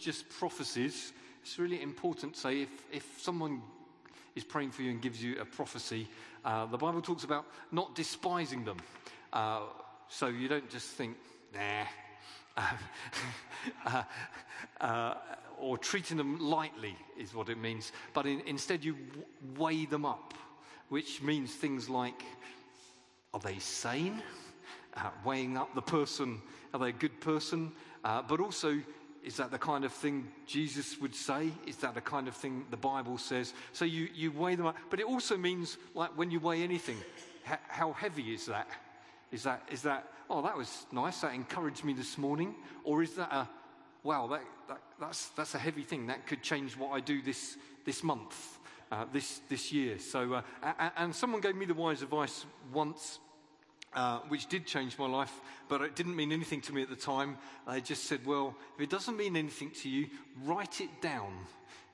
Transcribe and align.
just 0.00 0.28
prophecies, 0.28 1.12
it's 1.42 1.58
really 1.58 1.82
important 1.82 2.34
to 2.34 2.40
say 2.40 2.62
if, 2.62 2.70
if 2.92 3.06
someone 3.20 3.62
is 4.34 4.44
praying 4.44 4.70
for 4.70 4.82
you 4.82 4.90
and 4.90 5.00
gives 5.00 5.22
you 5.22 5.40
a 5.40 5.44
prophecy, 5.44 6.08
uh, 6.44 6.66
the 6.66 6.76
Bible 6.76 7.02
talks 7.02 7.24
about 7.24 7.46
not 7.72 7.94
despising 7.94 8.64
them. 8.64 8.78
Uh, 9.32 9.60
so 10.08 10.26
you 10.26 10.48
don't 10.48 10.68
just 10.68 10.88
think, 10.88 11.16
nah, 11.54 11.84
uh, 13.86 14.02
uh, 14.80 15.14
or 15.58 15.78
treating 15.78 16.16
them 16.16 16.38
lightly 16.38 16.96
is 17.18 17.34
what 17.34 17.48
it 17.48 17.58
means. 17.58 17.92
But 18.14 18.26
in, 18.26 18.40
instead, 18.46 18.84
you 18.84 18.96
weigh 19.56 19.84
them 19.84 20.04
up, 20.04 20.34
which 20.88 21.22
means 21.22 21.54
things 21.54 21.88
like 21.88 22.22
are 23.32 23.40
they 23.40 23.58
sane? 23.58 24.22
Uh, 24.96 25.10
weighing 25.24 25.56
up 25.56 25.72
the 25.74 25.82
person, 25.82 26.42
are 26.74 26.80
they 26.80 26.88
a 26.88 26.92
good 26.92 27.20
person? 27.20 27.70
Uh, 28.02 28.22
but 28.22 28.40
also, 28.40 28.80
is 29.22 29.36
that 29.36 29.50
the 29.50 29.58
kind 29.58 29.84
of 29.84 29.92
thing 29.92 30.28
Jesus 30.46 31.00
would 31.00 31.14
say? 31.14 31.50
Is 31.66 31.76
that 31.76 31.94
the 31.94 32.00
kind 32.00 32.26
of 32.26 32.34
thing 32.34 32.64
the 32.70 32.76
Bible 32.76 33.18
says? 33.18 33.52
So 33.72 33.84
you, 33.84 34.08
you 34.14 34.32
weigh 34.32 34.54
them 34.54 34.66
up. 34.66 34.76
But 34.88 35.00
it 35.00 35.06
also 35.06 35.36
means, 35.36 35.76
like 35.94 36.16
when 36.16 36.30
you 36.30 36.40
weigh 36.40 36.62
anything, 36.62 36.96
how 37.44 37.92
heavy 37.92 38.32
is 38.32 38.46
that? 38.46 38.68
Is 39.30 39.42
that, 39.42 39.62
is 39.70 39.82
that, 39.82 40.10
oh, 40.28 40.42
that 40.42 40.56
was 40.56 40.86
nice, 40.90 41.20
that 41.20 41.34
encouraged 41.34 41.84
me 41.84 41.92
this 41.92 42.16
morning? 42.16 42.54
Or 42.82 43.02
is 43.02 43.14
that 43.14 43.32
a, 43.32 43.48
wow, 44.02 44.26
that, 44.28 44.42
that, 44.68 44.80
that's, 44.98 45.28
that's 45.30 45.54
a 45.54 45.58
heavy 45.58 45.82
thing, 45.82 46.06
that 46.06 46.26
could 46.26 46.42
change 46.42 46.76
what 46.76 46.90
I 46.90 47.00
do 47.00 47.20
this, 47.20 47.56
this 47.84 48.02
month, 48.02 48.58
uh, 48.90 49.04
this, 49.12 49.40
this 49.48 49.70
year? 49.70 49.98
So, 49.98 50.34
uh, 50.34 50.90
and 50.96 51.14
someone 51.14 51.40
gave 51.40 51.56
me 51.56 51.66
the 51.66 51.74
wise 51.74 52.02
advice 52.02 52.46
once. 52.72 53.18
Uh, 53.92 54.20
which 54.28 54.46
did 54.46 54.64
change 54.66 54.96
my 54.98 55.06
life, 55.08 55.40
but 55.68 55.80
it 55.80 55.96
didn't 55.96 56.14
mean 56.14 56.30
anything 56.30 56.60
to 56.60 56.72
me 56.72 56.80
at 56.80 56.88
the 56.88 56.94
time. 56.94 57.36
I 57.66 57.80
just 57.80 58.04
said, 58.04 58.24
well, 58.24 58.54
if 58.76 58.82
it 58.82 58.88
doesn't 58.88 59.16
mean 59.16 59.36
anything 59.36 59.72
to 59.82 59.88
you, 59.88 60.06
write 60.44 60.80
it 60.80 61.02
down, 61.02 61.32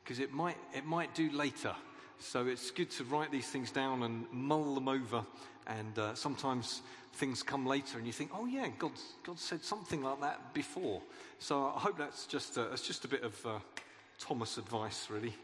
because 0.04 0.20
it 0.20 0.30
might, 0.30 0.58
it 0.74 0.84
might 0.84 1.14
do 1.14 1.30
later. 1.30 1.74
So 2.18 2.46
it's 2.46 2.70
good 2.70 2.90
to 2.92 3.04
write 3.04 3.32
these 3.32 3.46
things 3.46 3.70
down 3.70 4.02
and 4.02 4.26
mull 4.30 4.74
them 4.74 4.88
over. 4.88 5.24
And 5.66 5.98
uh, 5.98 6.14
sometimes 6.14 6.82
things 7.14 7.42
come 7.42 7.64
later 7.64 7.96
and 7.96 8.06
you 8.06 8.12
think, 8.12 8.30
oh, 8.34 8.44
yeah, 8.44 8.68
God, 8.78 8.92
God 9.24 9.38
said 9.38 9.64
something 9.64 10.02
like 10.02 10.20
that 10.20 10.52
before. 10.52 11.00
So 11.38 11.72
I 11.74 11.80
hope 11.80 11.96
that's 11.96 12.26
just, 12.26 12.58
uh, 12.58 12.76
just 12.76 13.06
a 13.06 13.08
bit 13.08 13.22
of 13.22 13.46
uh, 13.46 13.58
Thomas 14.18 14.58
advice, 14.58 15.08
really. 15.08 15.34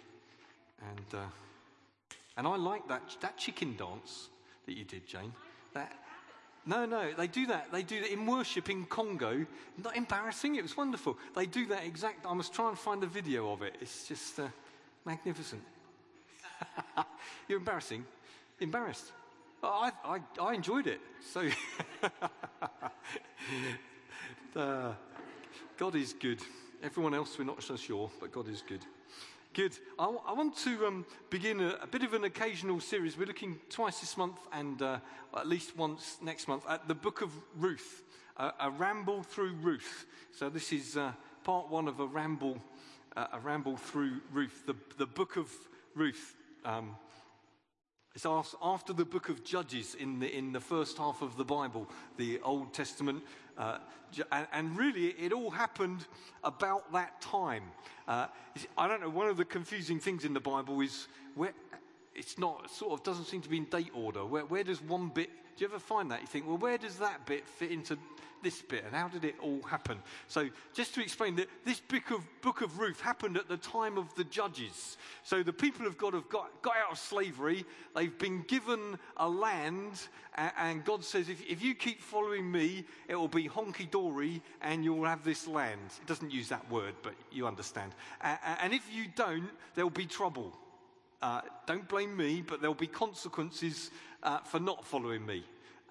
And, 0.83 1.21
uh, 1.21 2.17
and 2.37 2.47
I 2.47 2.57
like 2.57 2.87
that, 2.89 3.03
that 3.23 3.39
chicken 3.39 3.75
dance 3.77 4.29
that 4.67 4.77
you 4.77 4.85
did, 4.85 5.07
Jane. 5.07 5.33
That, 5.75 5.93
no, 6.65 6.87
no, 6.87 7.13
they 7.13 7.27
do 7.27 7.47
that. 7.47 7.73
They 7.73 7.83
do 7.83 8.01
that 8.01 8.13
in 8.13 8.27
worship 8.27 8.71
in 8.71 8.85
Congo. 8.85 9.45
Not 9.83 9.97
embarrassing, 9.97 10.57
it 10.57 10.63
was 10.63 10.77
wonderful. 10.77 11.17
They 11.35 11.47
do 11.47 11.67
that 11.67 11.85
exact. 11.85 12.27
I 12.27 12.35
must 12.35 12.53
try 12.53 12.69
and 12.69 12.79
find 12.79 13.03
a 13.03 13.07
video 13.07 13.53
of 13.53 13.63
it. 13.63 13.77
It's 13.81 14.07
just 14.07 14.39
uh, 14.39 14.49
magnificent. 15.05 15.63
You're 17.49 17.59
embarrassing. 17.59 18.05
Embarrassed. 18.61 19.13
I, 19.63 19.91
I, 20.05 20.19
I 20.41 20.55
enjoyed 20.55 20.87
it. 20.87 21.01
So, 21.33 21.49
uh, 24.57 24.93
God 25.77 25.97
is 25.97 26.13
good. 26.13 26.41
Everyone 26.83 27.15
else, 27.15 27.39
we're 27.39 27.45
not 27.45 27.63
so 27.63 27.77
sure, 27.77 28.11
but 28.21 28.33
God 28.33 28.49
is 28.49 28.63
good. 28.67 28.85
Good. 29.55 29.77
I, 29.99 30.07
I 30.07 30.33
want 30.33 30.57
to 30.59 30.87
um, 30.87 31.05
begin 31.29 31.61
a, 31.61 31.77
a, 31.83 31.87
bit 31.87 32.03
of 32.03 32.15
an 32.15 32.25
occasional 32.25 32.81
series. 32.81 33.19
We're 33.19 33.27
looking 33.27 33.59
twice 33.69 34.01
this 34.01 34.17
month 34.17 34.39
and 34.51 34.81
uh, 34.81 34.99
at 35.37 35.47
least 35.47 35.77
once 35.77 36.17
next 36.23 36.49
month 36.49 36.65
at 36.67 36.89
the 36.89 36.95
book 36.95 37.21
of 37.21 37.31
Ruth, 37.59 38.03
a 38.39 38.71
ramble 38.71 39.23
through 39.23 39.53
Ruth. 39.61 40.07
So 40.35 40.49
this 40.49 40.73
is 40.73 40.97
uh, 40.97 41.13
part 41.45 41.69
one 41.69 41.87
of 41.87 42.01
a 42.01 42.07
ramble, 42.07 42.63
uh, 43.15 43.27
a 43.35 43.41
ramble 43.41 43.77
through 43.77 44.23
Ruth, 44.33 44.63
the, 44.65 44.75
the 44.97 45.05
book 45.05 45.37
of 45.37 45.51
Ruth. 45.95 46.35
Um, 46.65 46.97
it's 48.15 48.25
after 48.27 48.95
the 48.95 49.05
book 49.05 49.29
of 49.29 49.45
Judges 49.45 49.95
in 49.95 50.19
the, 50.19 50.35
in 50.35 50.53
the 50.53 50.61
first 50.61 50.97
half 50.97 51.21
of 51.21 51.37
the 51.37 51.45
Bible, 51.45 51.91
the 52.17 52.41
Old 52.41 52.73
Testament. 52.73 53.23
Uh, 53.57 53.79
and, 54.53 54.77
really, 54.77 55.09
it 55.09 55.33
all 55.33 55.51
happened 55.51 56.07
about 56.45 56.93
that 56.93 57.21
time. 57.21 57.65
Uh, 58.07 58.27
I 58.77 58.89
don't 58.89 59.01
know, 59.01 59.09
one 59.09 59.29
of 59.29 59.37
the 59.37 59.45
confusing 59.45 59.99
things 60.01 60.25
in 60.25 60.35
the 60.35 60.41
Bible 60.41 60.81
is 60.81 61.09
where 61.35 61.53
it's 62.15 62.39
not, 62.39 62.71
sort 62.71 62.93
of 62.93 63.03
doesn't 63.05 63.27
seem 63.27 63.41
to 63.41 63.49
be 63.49 63.57
in 63.57 63.65
date 63.65 63.91
order. 63.95 64.25
Where, 64.25 64.45
where 64.45 64.65
does 64.65 64.83
one 64.83 65.09
bit, 65.09 65.31
you 65.59 65.67
ever 65.67 65.79
find 65.79 66.11
that? 66.11 66.21
You 66.21 66.27
think, 66.27 66.47
well, 66.47 66.59
where 66.59 66.79
does 66.79 66.97
that 66.97 67.27
bit 67.27 67.47
fit 67.47 67.71
into 67.71 67.99
this 68.43 68.61
bit 68.61 68.85
and 68.85 68.95
how 68.95 69.09
did 69.09 69.25
it 69.25 69.37
all 69.41 69.63
happen? 69.63 69.99
So, 70.29 70.49
just 70.75 70.95
to 70.95 71.03
explain 71.03 71.37
that 71.37 71.49
this 71.65 71.81
book 71.81 72.11
of, 72.11 72.21
book 72.41 72.61
of 72.61 72.79
Ruth 72.79 73.01
happened 73.01 73.37
at 73.37 73.49
the 73.49 73.57
time 73.57 73.97
of 73.97 74.13
the 74.15 74.25
judges. 74.25 74.97
So, 75.23 75.43
the 75.43 75.53
people 75.53 75.87
of 75.87 75.97
God 75.97 76.15
have 76.15 76.29
got, 76.29 76.63
got 76.63 76.77
out 76.77 76.93
of 76.93 76.99
slavery, 76.99 77.65
they've 77.95 78.17
been 78.19 78.43
given 78.49 78.99
a 79.17 79.29
land, 79.29 80.09
and, 80.35 80.53
and 80.59 80.85
God 80.85 81.05
says, 81.05 81.29
if, 81.29 81.45
if 81.49 81.63
you 81.63 81.75
keep 81.75 82.01
following 82.01 82.51
me, 82.51 82.85
it 83.09 83.15
will 83.15 83.29
be 83.29 83.49
honky 83.49 83.91
dory 83.91 84.43
and 84.61 84.85
you'll 84.85 85.05
have 85.05 85.25
this 85.25 85.47
land. 85.47 85.81
It 86.01 86.07
doesn't 86.07 86.33
use 86.33 86.49
that 86.49 86.69
word, 86.71 86.95
but 87.03 87.15
you 87.31 87.47
understand. 87.47 87.93
And, 88.21 88.39
and 88.63 88.73
if 88.73 88.87
you 88.93 89.05
don't, 89.15 89.51
there'll 89.75 89.91
be 89.91 90.07
trouble. 90.07 90.53
Uh, 91.23 91.41
don't 91.67 91.89
blame 91.89 92.17
me, 92.17 92.43
but 92.45 92.61
there'll 92.61 92.75
be 92.75 92.89
consequences 92.89 93.91
uh, 94.25 94.39
for 94.41 94.59
not 94.59 94.85
following 94.85 95.25
me. 95.25 95.45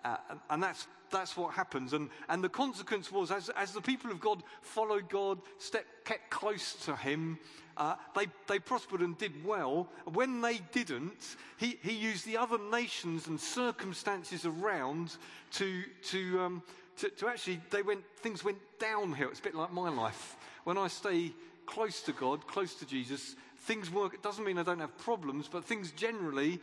Uh, 0.03 0.18
and 0.50 0.62
that's, 0.62 0.88
that's 1.09 1.38
what 1.38 1.53
happens. 1.53 1.94
And, 1.94 2.09
and 2.28 2.44
the 2.44 2.50
consequence 2.50 3.12
was, 3.12 3.31
as, 3.31 3.50
as 3.50 3.72
the 3.72 3.81
people 3.81 4.12
of 4.12 4.20
God 4.20 4.44
followed 4.62 5.09
God, 5.09 5.40
stepped, 5.58 6.06
kept 6.06 6.30
close 6.30 6.74
to 6.86 6.96
Him, 6.96 7.40
uh, 7.78 7.96
they, 8.16 8.28
they 8.47 8.59
prospered 8.59 9.00
and 9.00 9.18
did 9.18 9.46
well. 9.46 9.88
When 10.06 10.41
they 10.41 10.59
didn't, 10.74 11.38
he, 11.58 11.78
he 11.81 11.94
used 11.94 12.25
the 12.25 12.38
other 12.38 12.58
nations 12.72 13.28
and 13.28 13.40
circumstances 13.40 14.46
around 14.46 15.16
to, 15.53 15.84
to, 16.09 16.41
um, 16.41 16.64
to, 16.97 17.09
to 17.09 17.28
actually, 17.28 17.62
they 17.70 17.84
went, 17.84 18.02
things 18.18 18.44
went 18.44 18.58
downhill. 18.80 19.30
It's 19.30 19.40
a 19.40 19.44
bit 19.44 19.56
like 19.56 19.72
my 19.72 19.90
life. 19.90 20.36
When 20.66 20.78
I 20.78 20.88
stay 20.90 21.31
close 21.66 22.02
to 22.02 22.12
God, 22.12 22.46
close 22.47 22.75
to 22.75 22.86
Jesus, 22.86 23.36
things 23.62 23.90
work. 23.90 24.14
It 24.14 24.22
doesn't 24.22 24.44
mean 24.44 24.58
I 24.58 24.64
don't 24.64 24.80
have 24.80 24.98
problems, 24.98 25.48
but 25.48 25.66
things 25.66 25.92
generally 25.92 26.60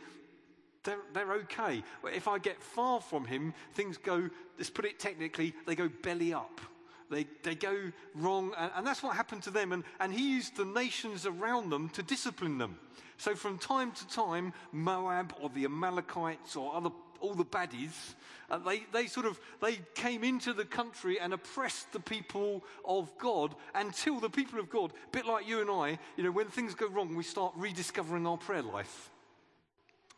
they're, 0.83 0.99
they're 1.13 1.33
okay. 1.33 1.83
If 2.05 2.27
I 2.27 2.39
get 2.39 2.61
far 2.61 3.01
from 3.01 3.25
him, 3.25 3.53
things 3.73 3.97
go, 3.97 4.29
let's 4.57 4.69
put 4.69 4.85
it 4.85 4.99
technically, 4.99 5.53
they 5.65 5.75
go 5.75 5.89
belly 5.89 6.33
up. 6.33 6.61
They, 7.09 7.25
they 7.43 7.55
go 7.55 7.91
wrong, 8.13 8.53
and, 8.57 8.71
and 8.75 8.87
that's 8.87 9.01
what 9.01 9.15
happened 9.15 9.43
to 9.43 9.51
them. 9.51 9.71
And, 9.71 9.83
and 9.99 10.13
he 10.13 10.29
used 10.29 10.55
the 10.55 10.65
nations 10.65 11.25
around 11.25 11.71
them 11.71 11.89
to 11.89 12.03
discipline 12.03 12.57
them. 12.59 12.77
So 13.17 13.35
from 13.35 13.57
time 13.57 13.91
to 13.91 14.07
time, 14.07 14.53
Moab 14.71 15.33
or 15.41 15.49
the 15.49 15.65
Amalekites 15.65 16.55
or 16.55 16.75
other, 16.75 16.91
all 17.21 17.33
the 17.33 17.45
baddies, 17.45 18.15
uh, 18.49 18.57
they, 18.57 18.83
they 18.91 19.07
sort 19.07 19.25
of 19.25 19.39
they 19.61 19.79
came 19.93 20.23
into 20.23 20.53
the 20.53 20.65
country 20.65 21.19
and 21.19 21.33
oppressed 21.33 21.91
the 21.91 21.99
people 21.99 22.63
of 22.85 23.15
God 23.17 23.55
until 23.75 24.19
the 24.19 24.29
people 24.29 24.59
of 24.59 24.69
God, 24.69 24.91
a 24.91 25.11
bit 25.11 25.25
like 25.25 25.47
you 25.47 25.61
and 25.61 25.69
I, 25.69 25.99
you 26.17 26.23
know, 26.23 26.31
when 26.31 26.47
things 26.47 26.73
go 26.73 26.87
wrong, 26.87 27.15
we 27.15 27.23
start 27.23 27.53
rediscovering 27.55 28.25
our 28.25 28.37
prayer 28.37 28.63
life. 28.63 29.11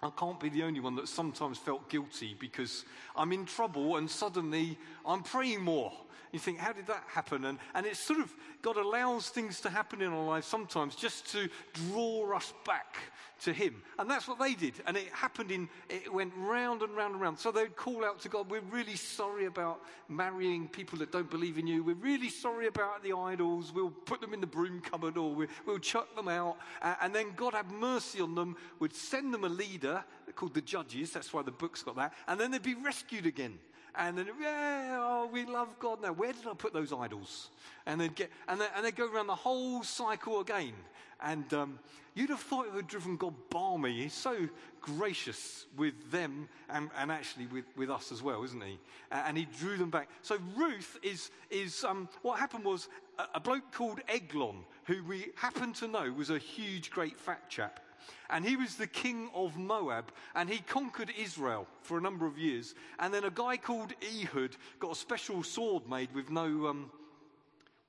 I 0.03 0.09
can't 0.09 0.39
be 0.39 0.49
the 0.49 0.63
only 0.63 0.79
one 0.79 0.95
that 0.95 1.07
sometimes 1.07 1.59
felt 1.59 1.87
guilty 1.87 2.35
because 2.39 2.85
I'm 3.15 3.31
in 3.31 3.45
trouble 3.45 3.97
and 3.97 4.09
suddenly 4.09 4.79
I'm 5.05 5.21
praying 5.21 5.61
more. 5.61 5.93
You 6.31 6.39
think, 6.39 6.59
how 6.59 6.71
did 6.71 6.87
that 6.87 7.03
happen? 7.07 7.45
And, 7.45 7.59
and 7.75 7.85
it's 7.85 7.99
sort 7.99 8.19
of, 8.19 8.33
God 8.61 8.77
allows 8.77 9.29
things 9.29 9.59
to 9.61 9.69
happen 9.69 10.01
in 10.01 10.13
our 10.13 10.25
lives 10.25 10.47
sometimes 10.47 10.95
just 10.95 11.29
to 11.33 11.49
draw 11.73 12.35
us 12.35 12.53
back 12.65 12.97
to 13.43 13.51
Him. 13.51 13.81
And 13.99 14.09
that's 14.09 14.27
what 14.27 14.39
they 14.39 14.53
did. 14.53 14.75
And 14.85 14.95
it 14.95 15.09
happened 15.11 15.51
in, 15.51 15.67
it 15.89 16.11
went 16.13 16.31
round 16.37 16.83
and 16.83 16.95
round 16.95 17.13
and 17.13 17.21
round. 17.21 17.37
So 17.37 17.51
they'd 17.51 17.75
call 17.75 18.05
out 18.05 18.21
to 18.21 18.29
God, 18.29 18.49
We're 18.49 18.61
really 18.71 18.95
sorry 18.95 19.45
about 19.45 19.81
marrying 20.07 20.67
people 20.67 20.99
that 20.99 21.11
don't 21.11 21.29
believe 21.29 21.57
in 21.57 21.67
you. 21.67 21.83
We're 21.83 21.95
really 21.95 22.29
sorry 22.29 22.67
about 22.67 23.03
the 23.03 23.13
idols. 23.13 23.73
We'll 23.73 23.89
put 23.89 24.21
them 24.21 24.33
in 24.33 24.39
the 24.39 24.47
broom 24.47 24.79
cupboard 24.79 25.17
or 25.17 25.33
we'll, 25.33 25.47
we'll 25.65 25.79
chuck 25.79 26.15
them 26.15 26.27
out. 26.27 26.57
and 27.01 27.13
then 27.13 27.33
God 27.35 27.53
had 27.53 27.69
mercy 27.71 28.21
on 28.21 28.35
them, 28.35 28.55
would 28.79 28.95
send 28.95 29.33
them 29.33 29.43
a 29.43 29.49
leader 29.49 29.90
called 30.35 30.53
the 30.53 30.61
judges. 30.61 31.11
That's 31.11 31.33
why 31.33 31.41
the 31.41 31.51
book's 31.51 31.83
got 31.83 31.95
that. 31.95 32.13
And 32.27 32.39
then 32.39 32.51
they'd 32.51 32.61
be 32.61 32.75
rescued 32.75 33.25
again. 33.25 33.59
And 33.95 34.17
then, 34.17 34.27
yeah, 34.41 34.97
oh, 34.99 35.29
we 35.31 35.45
love 35.45 35.67
God 35.79 36.01
now. 36.01 36.13
Where 36.13 36.31
did 36.31 36.47
I 36.47 36.53
put 36.53 36.73
those 36.73 36.93
idols? 36.93 37.49
And 37.85 37.99
they'd 37.99 38.15
get, 38.15 38.29
and 38.47 38.61
they, 38.61 38.67
and 38.75 38.85
they'd 38.85 38.95
go 38.95 39.11
around 39.11 39.27
the 39.27 39.35
whole 39.35 39.83
cycle 39.83 40.39
again. 40.39 40.73
And 41.21 41.53
um, 41.53 41.79
you'd 42.15 42.29
have 42.29 42.39
thought 42.39 42.65
it 42.65 42.73
would 42.73 42.83
have 42.83 42.89
driven 42.89 43.17
God 43.17 43.33
balmy. 43.49 44.03
He's 44.03 44.13
so 44.13 44.47
gracious 44.81 45.65
with 45.77 45.93
them 46.09 46.47
and, 46.69 46.89
and 46.97 47.11
actually 47.11 47.47
with, 47.47 47.65
with 47.75 47.89
us 47.89 48.11
as 48.11 48.23
well, 48.23 48.43
isn't 48.43 48.63
he? 48.63 48.79
And 49.11 49.37
he 49.37 49.45
drew 49.59 49.77
them 49.77 49.89
back. 49.89 50.09
So 50.21 50.37
Ruth 50.55 50.97
is, 51.03 51.29
is 51.49 51.83
um, 51.83 52.07
what 52.21 52.39
happened 52.39 52.63
was 52.63 52.87
a, 53.19 53.25
a 53.35 53.39
bloke 53.39 53.71
called 53.73 53.99
Eglon, 54.07 54.63
who 54.85 55.03
we 55.03 55.27
happen 55.35 55.73
to 55.73 55.87
know 55.87 56.11
was 56.11 56.29
a 56.29 56.37
huge, 56.37 56.89
great 56.91 57.19
fat 57.19 57.49
chap. 57.49 57.81
And 58.29 58.45
he 58.45 58.55
was 58.55 58.75
the 58.75 58.87
king 58.87 59.29
of 59.33 59.57
Moab, 59.57 60.11
and 60.35 60.49
he 60.49 60.59
conquered 60.59 61.11
Israel 61.17 61.67
for 61.81 61.97
a 61.97 62.01
number 62.01 62.25
of 62.25 62.37
years. 62.37 62.75
And 62.99 63.13
then 63.13 63.23
a 63.23 63.31
guy 63.31 63.57
called 63.57 63.93
Ehud 64.01 64.55
got 64.79 64.91
a 64.91 64.95
special 64.95 65.43
sword 65.43 65.89
made 65.89 66.13
with 66.13 66.29
no, 66.29 66.67
um, 66.67 66.91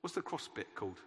what's 0.01 0.15
the 0.15 0.21
cross 0.21 0.49
bit 0.53 0.75
called? 0.75 0.99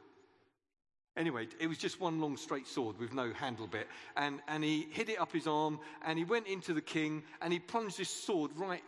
Anyway, 1.17 1.49
it 1.59 1.67
was 1.67 1.79
just 1.79 1.99
one 1.99 2.21
long 2.21 2.37
straight 2.37 2.67
sword 2.67 2.99
with 2.99 3.15
no 3.15 3.33
handle 3.33 3.67
bit. 3.67 3.89
And, 4.17 4.41
and 4.49 4.63
he 4.63 4.87
hid 4.91 5.09
it 5.09 5.19
up 5.19 5.33
his 5.33 5.47
arm 5.47 5.81
and 6.05 6.19
he 6.19 6.25
went 6.25 6.47
into 6.47 6.75
the 6.75 6.83
king 6.83 7.23
and 7.41 7.53
he 7.53 7.59
plunged 7.59 7.99
this 7.99 8.11
sword 8.11 8.51
right 8.55 8.83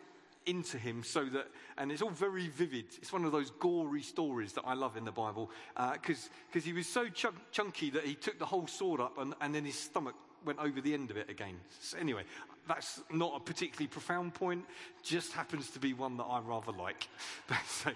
into 0.48 0.78
him 0.78 1.02
so 1.02 1.24
that, 1.26 1.48
and 1.76 1.92
it's 1.92 2.02
all 2.02 2.10
very 2.10 2.48
vivid. 2.48 2.86
It's 2.96 3.12
one 3.12 3.24
of 3.24 3.32
those 3.32 3.50
gory 3.50 4.02
stories 4.02 4.52
that 4.54 4.64
I 4.64 4.74
love 4.74 4.96
in 4.96 5.04
the 5.04 5.12
Bible 5.12 5.50
because 5.92 6.30
uh, 6.56 6.60
he 6.60 6.72
was 6.72 6.86
so 6.86 7.08
ch- 7.08 7.26
chunky 7.52 7.90
that 7.90 8.04
he 8.04 8.14
took 8.14 8.38
the 8.38 8.46
whole 8.46 8.66
sword 8.66 9.00
up 9.00 9.18
and, 9.18 9.34
and 9.40 9.54
then 9.54 9.64
his 9.64 9.76
stomach 9.76 10.14
went 10.44 10.58
over 10.58 10.80
the 10.80 10.94
end 10.94 11.10
of 11.10 11.16
it 11.16 11.28
again. 11.28 11.56
So 11.80 11.98
anyway, 11.98 12.22
that's 12.66 13.00
not 13.10 13.34
a 13.36 13.40
particularly 13.40 13.88
profound 13.88 14.34
point, 14.34 14.64
just 15.02 15.32
happens 15.32 15.70
to 15.70 15.78
be 15.78 15.92
one 15.94 16.16
that 16.18 16.24
I 16.24 16.40
rather 16.40 16.72
like. 16.72 17.08
so, 17.66 17.90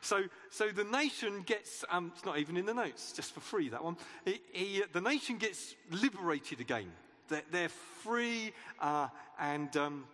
so, 0.00 0.22
so, 0.50 0.68
the 0.68 0.84
nation 0.84 1.42
gets, 1.42 1.84
um, 1.90 2.12
it's 2.14 2.24
not 2.24 2.38
even 2.38 2.56
in 2.56 2.66
the 2.66 2.74
notes, 2.74 3.12
just 3.12 3.32
for 3.32 3.40
free, 3.40 3.68
that 3.68 3.82
one. 3.82 3.96
He, 4.24 4.40
he, 4.52 4.82
the 4.92 5.00
nation 5.00 5.36
gets 5.36 5.74
liberated 5.90 6.60
again. 6.60 6.90
They're, 7.28 7.42
they're 7.50 7.68
free 7.68 8.52
uh, 8.80 9.08
and 9.38 9.76
um, 9.76 10.04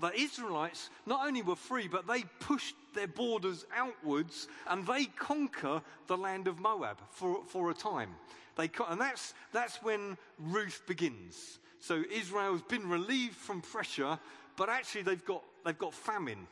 the 0.00 0.12
Israelites 0.14 0.90
not 1.06 1.26
only 1.26 1.42
were 1.42 1.56
free, 1.56 1.88
but 1.88 2.06
they 2.06 2.22
pushed 2.40 2.76
their 2.94 3.08
borders 3.08 3.64
outwards 3.74 4.46
and 4.68 4.86
they 4.86 5.06
conquer 5.06 5.82
the 6.06 6.16
land 6.16 6.46
of 6.46 6.60
Moab 6.60 6.98
for, 7.10 7.42
for 7.46 7.70
a 7.70 7.74
time. 7.74 8.10
They, 8.56 8.70
and 8.88 9.00
that's, 9.00 9.34
that's 9.52 9.82
when 9.82 10.16
Ruth 10.38 10.82
begins. 10.86 11.58
So 11.80 12.02
Israel's 12.12 12.62
been 12.62 12.88
relieved 12.88 13.36
from 13.36 13.60
pressure, 13.60 14.18
but 14.56 14.68
actually 14.68 15.02
they've 15.02 15.24
got, 15.24 15.42
they've 15.64 15.78
got 15.78 15.94
famine. 15.94 16.46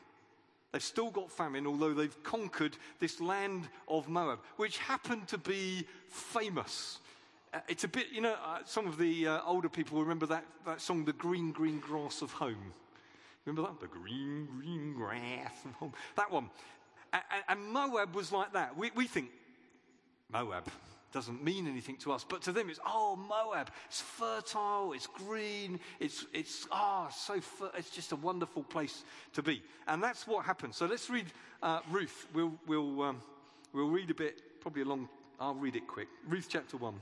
They've 0.73 0.83
still 0.83 1.11
got 1.11 1.31
famine, 1.31 1.67
although 1.67 1.95
they've 1.95 2.23
conquered 2.23 2.77
this 3.01 3.21
land 3.21 3.69
of 3.89 4.09
Moab, 4.09 4.41
which 4.57 4.79
happened 4.79 5.29
to 5.29 5.39
be 5.39 5.87
famous. 6.09 6.99
Uh, 7.55 7.61
it's 7.69 7.85
a 7.85 7.89
bit, 7.89 8.07
you 8.13 8.21
know, 8.21 8.35
uh, 8.45 8.59
some 8.65 8.87
of 8.87 8.99
the 8.99 9.27
uh, 9.27 9.41
older 9.47 9.69
people 9.69 10.01
remember 10.01 10.27
that, 10.27 10.45
that 10.65 10.81
song, 10.81 11.05
The 11.05 11.13
Green, 11.13 11.53
Green 11.53 11.79
Grass 11.79 12.23
of 12.23 12.33
Home. 12.33 12.73
Remember 13.47 13.71
that? 13.71 13.81
The 13.81 13.87
green, 13.87 14.47
green 14.47 14.93
grass. 14.95 15.53
That 16.17 16.31
one. 16.31 16.51
And, 17.13 17.23
and 17.49 17.69
Moab 17.73 18.15
was 18.15 18.33
like 18.33 18.53
that. 18.53 18.77
We, 18.77 18.91
we 18.95 19.07
think, 19.07 19.31
Moab 20.31 20.69
doesn't 21.13 21.43
mean 21.43 21.67
anything 21.67 21.97
to 21.97 22.13
us, 22.13 22.27
but 22.29 22.43
to 22.43 22.53
them 22.53 22.69
it's, 22.69 22.81
oh, 22.85 23.17
Moab. 23.17 23.71
It's 23.87 24.01
fertile, 24.01 24.93
it's 24.93 25.07
green, 25.07 25.81
it's, 26.01 26.27
it's 26.35 26.67
ah, 26.73 27.07
oh, 27.07 27.15
so, 27.17 27.41
fer- 27.41 27.71
it's 27.79 27.91
just 27.91 28.13
a 28.13 28.17
wonderful 28.17 28.65
place 28.65 29.05
to 29.33 29.43
be. 29.43 29.63
And 29.87 30.03
that's 30.03 30.27
what 30.27 30.45
happened. 30.45 30.75
So 30.75 30.87
let's 30.87 31.09
read 31.09 31.27
uh, 31.63 31.81
Ruth. 31.91 32.27
We'll, 32.35 32.53
we'll, 32.67 33.03
um, 33.03 33.23
we'll 33.73 33.89
read 33.89 34.11
a 34.11 34.15
bit, 34.15 34.61
probably 34.61 34.83
a 34.83 34.87
long, 34.87 35.09
I'll 35.39 35.55
read 35.55 35.77
it 35.77 35.87
quick. 35.87 36.09
Ruth 36.29 36.49
chapter 36.51 36.77
1. 36.77 37.01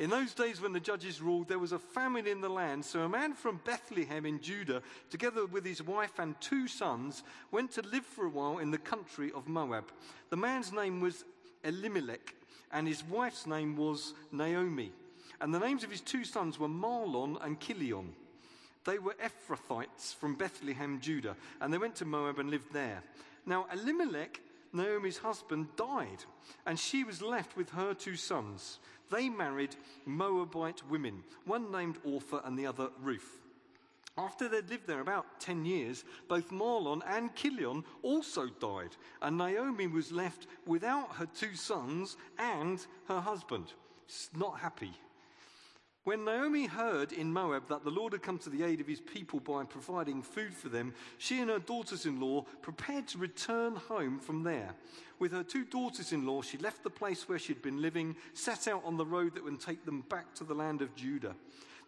In 0.00 0.08
those 0.08 0.32
days 0.32 0.62
when 0.62 0.72
the 0.72 0.80
judges 0.80 1.20
ruled, 1.20 1.48
there 1.48 1.58
was 1.58 1.72
a 1.72 1.78
famine 1.78 2.26
in 2.26 2.40
the 2.40 2.48
land. 2.48 2.86
So 2.86 3.02
a 3.02 3.08
man 3.08 3.34
from 3.34 3.60
Bethlehem 3.66 4.24
in 4.24 4.40
Judah, 4.40 4.80
together 5.10 5.44
with 5.44 5.62
his 5.62 5.82
wife 5.82 6.18
and 6.18 6.40
two 6.40 6.68
sons, 6.68 7.22
went 7.52 7.72
to 7.72 7.82
live 7.82 8.06
for 8.06 8.24
a 8.24 8.30
while 8.30 8.60
in 8.60 8.70
the 8.70 8.78
country 8.78 9.30
of 9.30 9.46
Moab. 9.46 9.92
The 10.30 10.38
man's 10.38 10.72
name 10.72 11.00
was 11.00 11.26
Elimelech, 11.64 12.34
and 12.72 12.88
his 12.88 13.04
wife's 13.04 13.46
name 13.46 13.76
was 13.76 14.14
Naomi. 14.32 14.90
And 15.38 15.52
the 15.52 15.58
names 15.58 15.84
of 15.84 15.90
his 15.90 16.00
two 16.00 16.24
sons 16.24 16.58
were 16.58 16.66
Mahlon 16.66 17.36
and 17.44 17.60
Chilion. 17.60 18.14
They 18.86 18.98
were 18.98 19.16
Ephrathites 19.22 20.14
from 20.14 20.34
Bethlehem, 20.34 20.98
Judah, 21.02 21.36
and 21.60 21.70
they 21.70 21.78
went 21.78 21.96
to 21.96 22.06
Moab 22.06 22.38
and 22.38 22.48
lived 22.48 22.72
there. 22.72 23.02
Now, 23.44 23.66
Elimelech, 23.70 24.40
Naomi's 24.72 25.18
husband, 25.18 25.66
died, 25.76 26.24
and 26.64 26.78
she 26.78 27.04
was 27.04 27.20
left 27.20 27.54
with 27.54 27.68
her 27.70 27.92
two 27.92 28.16
sons. 28.16 28.78
They 29.10 29.28
married 29.28 29.74
Moabite 30.06 30.82
women, 30.88 31.24
one 31.44 31.70
named 31.72 31.98
Orpah 32.04 32.42
and 32.44 32.58
the 32.58 32.66
other 32.66 32.90
Ruth. 33.00 33.40
After 34.16 34.48
they'd 34.48 34.68
lived 34.68 34.86
there 34.86 35.00
about 35.00 35.40
10 35.40 35.64
years, 35.64 36.04
both 36.28 36.50
Mahlon 36.50 37.02
and 37.06 37.34
Chilion 37.34 37.84
also 38.02 38.46
died, 38.46 38.96
and 39.22 39.38
Naomi 39.38 39.86
was 39.86 40.12
left 40.12 40.46
without 40.66 41.16
her 41.16 41.26
two 41.26 41.54
sons 41.54 42.16
and 42.38 42.84
her 43.08 43.20
husband. 43.20 43.72
She's 44.06 44.30
not 44.36 44.60
happy. 44.60 44.92
When 46.04 46.24
Naomi 46.24 46.64
heard 46.64 47.12
in 47.12 47.30
Moab 47.30 47.68
that 47.68 47.84
the 47.84 47.90
Lord 47.90 48.14
had 48.14 48.22
come 48.22 48.38
to 48.38 48.50
the 48.50 48.62
aid 48.62 48.80
of 48.80 48.86
his 48.86 49.00
people 49.00 49.38
by 49.38 49.64
providing 49.64 50.22
food 50.22 50.54
for 50.54 50.70
them, 50.70 50.94
she 51.18 51.40
and 51.40 51.50
her 51.50 51.58
daughters 51.58 52.06
in 52.06 52.18
law 52.18 52.46
prepared 52.62 53.06
to 53.08 53.18
return 53.18 53.76
home 53.76 54.18
from 54.18 54.42
there. 54.42 54.74
With 55.18 55.32
her 55.32 55.42
two 55.42 55.66
daughters 55.66 56.12
in 56.14 56.24
law, 56.24 56.40
she 56.40 56.56
left 56.56 56.82
the 56.82 56.90
place 56.90 57.28
where 57.28 57.38
she'd 57.38 57.60
been 57.60 57.82
living, 57.82 58.16
set 58.32 58.66
out 58.66 58.82
on 58.86 58.96
the 58.96 59.04
road 59.04 59.34
that 59.34 59.44
would 59.44 59.60
take 59.60 59.84
them 59.84 60.00
back 60.08 60.34
to 60.36 60.44
the 60.44 60.54
land 60.54 60.80
of 60.80 60.94
Judah. 60.96 61.36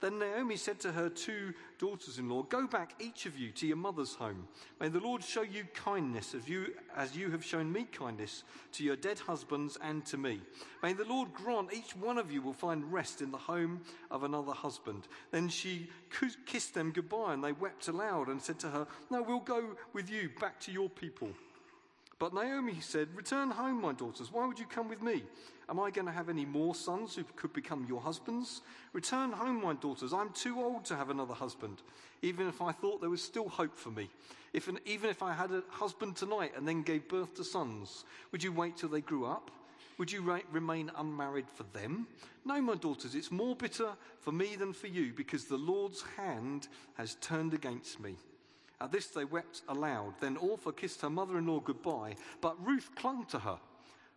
Then 0.02 0.18
Naomi 0.18 0.56
said 0.56 0.80
to 0.80 0.90
her 0.90 1.08
two 1.08 1.54
daughters 1.78 2.18
in 2.18 2.28
law, 2.28 2.42
Go 2.42 2.66
back, 2.66 2.94
each 2.98 3.24
of 3.24 3.38
you, 3.38 3.52
to 3.52 3.68
your 3.68 3.76
mother's 3.76 4.14
home. 4.14 4.48
May 4.80 4.88
the 4.88 4.98
Lord 4.98 5.22
show 5.22 5.42
you 5.42 5.62
kindness 5.74 6.34
as 6.34 6.48
you, 6.48 6.74
as 6.96 7.16
you 7.16 7.30
have 7.30 7.44
shown 7.44 7.72
me 7.72 7.84
kindness 7.84 8.42
to 8.72 8.82
your 8.82 8.96
dead 8.96 9.20
husbands 9.20 9.78
and 9.80 10.04
to 10.06 10.18
me. 10.18 10.40
May 10.82 10.92
the 10.92 11.04
Lord 11.04 11.32
grant 11.32 11.72
each 11.72 11.94
one 11.94 12.18
of 12.18 12.32
you 12.32 12.42
will 12.42 12.52
find 12.52 12.92
rest 12.92 13.22
in 13.22 13.30
the 13.30 13.38
home 13.38 13.80
of 14.10 14.24
another 14.24 14.52
husband. 14.52 15.06
Then 15.30 15.48
she 15.48 15.88
kissed 16.46 16.74
them 16.74 16.90
goodbye, 16.90 17.34
and 17.34 17.44
they 17.44 17.52
wept 17.52 17.86
aloud 17.86 18.26
and 18.26 18.42
said 18.42 18.58
to 18.58 18.70
her, 18.70 18.88
No, 19.08 19.22
we'll 19.22 19.38
go 19.38 19.76
with 19.92 20.10
you 20.10 20.30
back 20.40 20.58
to 20.62 20.72
your 20.72 20.90
people. 20.90 21.28
But 22.22 22.34
Naomi 22.34 22.78
said, 22.78 23.08
Return 23.16 23.50
home, 23.50 23.80
my 23.80 23.92
daughters. 23.92 24.30
Why 24.30 24.46
would 24.46 24.56
you 24.56 24.64
come 24.64 24.88
with 24.88 25.02
me? 25.02 25.24
Am 25.68 25.80
I 25.80 25.90
going 25.90 26.06
to 26.06 26.12
have 26.12 26.28
any 26.28 26.44
more 26.44 26.72
sons 26.72 27.16
who 27.16 27.24
could 27.34 27.52
become 27.52 27.84
your 27.88 28.00
husbands? 28.00 28.62
Return 28.92 29.32
home, 29.32 29.60
my 29.60 29.74
daughters. 29.74 30.12
I'm 30.12 30.30
too 30.30 30.60
old 30.60 30.84
to 30.84 30.94
have 30.94 31.10
another 31.10 31.34
husband, 31.34 31.82
even 32.22 32.46
if 32.46 32.62
I 32.62 32.70
thought 32.70 33.00
there 33.00 33.10
was 33.10 33.22
still 33.22 33.48
hope 33.48 33.76
for 33.76 33.90
me. 33.90 34.08
If 34.52 34.68
an, 34.68 34.78
even 34.86 35.10
if 35.10 35.20
I 35.20 35.32
had 35.32 35.50
a 35.50 35.64
husband 35.68 36.14
tonight 36.14 36.52
and 36.56 36.68
then 36.68 36.82
gave 36.82 37.08
birth 37.08 37.34
to 37.38 37.44
sons, 37.44 38.04
would 38.30 38.44
you 38.44 38.52
wait 38.52 38.76
till 38.76 38.90
they 38.90 39.00
grew 39.00 39.26
up? 39.26 39.50
Would 39.98 40.12
you 40.12 40.22
re- 40.22 40.44
remain 40.52 40.92
unmarried 40.96 41.50
for 41.52 41.64
them? 41.76 42.06
No, 42.44 42.62
my 42.62 42.76
daughters, 42.76 43.16
it's 43.16 43.32
more 43.32 43.56
bitter 43.56 43.94
for 44.20 44.30
me 44.30 44.54
than 44.54 44.74
for 44.74 44.86
you 44.86 45.12
because 45.12 45.46
the 45.46 45.58
Lord's 45.58 46.04
hand 46.16 46.68
has 46.94 47.16
turned 47.16 47.52
against 47.52 47.98
me. 47.98 48.14
At 48.82 48.90
this 48.90 49.06
they 49.06 49.24
wept 49.24 49.62
aloud. 49.68 50.14
Then 50.20 50.36
Orpah 50.36 50.72
kissed 50.72 51.02
her 51.02 51.10
mother 51.10 51.38
in 51.38 51.46
law 51.46 51.60
goodbye, 51.60 52.16
but 52.40 52.66
Ruth 52.66 52.90
clung 52.96 53.24
to 53.26 53.38
her. 53.38 53.58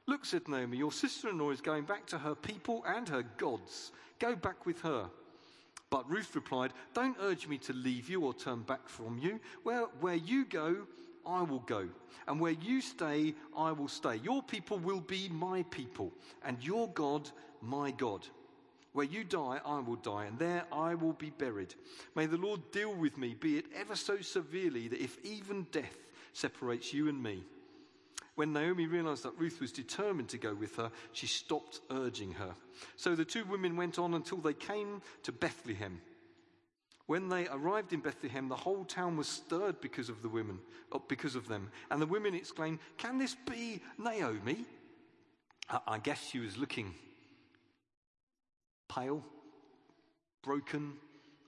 Look, 0.08 0.26
said 0.26 0.48
Naomi, 0.48 0.78
your 0.78 0.92
sister 0.92 1.30
in 1.30 1.38
law 1.38 1.52
is 1.52 1.62
going 1.62 1.84
back 1.84 2.08
to 2.08 2.18
her 2.18 2.34
people 2.34 2.84
and 2.88 3.08
her 3.08 3.24
gods. 3.38 3.92
Go 4.18 4.36
back 4.36 4.66
with 4.66 4.82
her. 4.82 5.06
But 5.92 6.10
Ruth 6.10 6.34
replied, 6.34 6.74
Don't 6.96 7.16
urge 7.22 7.48
me 7.48 7.60
to 7.60 7.74
leave 7.74 8.10
you 8.10 8.26
or 8.26 8.34
turn 8.34 8.64
back 8.64 8.90
from 8.90 9.20
you. 9.20 9.40
Where, 9.62 9.84
where 10.02 10.16
you 10.16 10.46
go, 10.46 10.88
I 11.28 11.44
will 11.44 11.60
go. 11.60 11.88
And 12.28 12.40
where 12.40 12.54
you 12.54 12.82
stay, 12.82 13.36
I 13.56 13.72
will 13.72 13.88
stay. 13.88 14.16
Your 14.24 14.42
people 14.42 14.80
will 14.80 15.00
be 15.00 15.30
my 15.30 15.64
people, 15.70 16.12
and 16.44 16.58
your 16.64 16.90
God, 16.90 17.30
my 17.62 17.92
God. 17.92 18.28
Where 18.96 19.06
you 19.06 19.26
die, 19.26 19.60
I 19.66 19.80
will 19.82 19.98
die, 19.98 20.24
and 20.24 20.40
there 20.40 20.64
I 20.72 20.96
will 20.96 21.12
be 21.12 21.30
buried. 21.30 21.76
May 22.16 22.28
the 22.28 22.38
Lord 22.38 22.62
deal 22.72 22.96
with 22.96 23.18
me, 23.18 23.36
be 23.38 23.58
it 23.58 23.66
ever 23.76 23.94
so 23.94 24.22
severely, 24.22 24.88
that 24.88 25.04
if 25.04 25.18
even 25.26 25.68
death 25.74 25.98
separates 26.32 26.94
you 26.94 27.10
and 27.10 27.22
me. 27.22 27.44
When 28.36 28.54
Naomi 28.54 28.88
realized 28.88 29.24
that 29.24 29.38
Ruth 29.38 29.60
was 29.60 29.74
determined 29.74 30.30
to 30.30 30.38
go 30.38 30.56
with 30.56 30.78
her, 30.78 30.90
she 31.12 31.28
stopped 31.28 31.82
urging 31.92 32.32
her. 32.36 32.56
So 32.96 33.16
the 33.16 33.26
two 33.26 33.44
women 33.44 33.76
went 33.76 34.00
on 34.00 34.14
until 34.14 34.38
they 34.38 34.54
came 34.54 35.02
to 35.24 35.34
Bethlehem. 35.34 36.00
When 37.06 37.28
they 37.28 37.50
arrived 37.50 37.92
in 37.92 38.00
Bethlehem, 38.00 38.48
the 38.48 38.56
whole 38.56 38.86
town 38.86 39.18
was 39.18 39.28
stirred 39.28 39.82
because 39.82 40.08
of 40.08 40.22
the 40.22 40.30
women, 40.30 40.58
uh, 40.94 41.00
because 41.10 41.36
of 41.36 41.50
them. 41.50 41.70
And 41.92 42.02
the 42.02 42.08
women 42.08 42.34
exclaimed, 42.34 42.80
Can 42.98 43.18
this 43.18 43.36
be 43.36 43.82
Naomi? 43.98 44.64
I 45.86 45.98
guess 45.98 46.30
she 46.30 46.40
was 46.40 46.58
looking 46.58 46.94
pale, 48.88 49.24
broken, 50.44 50.94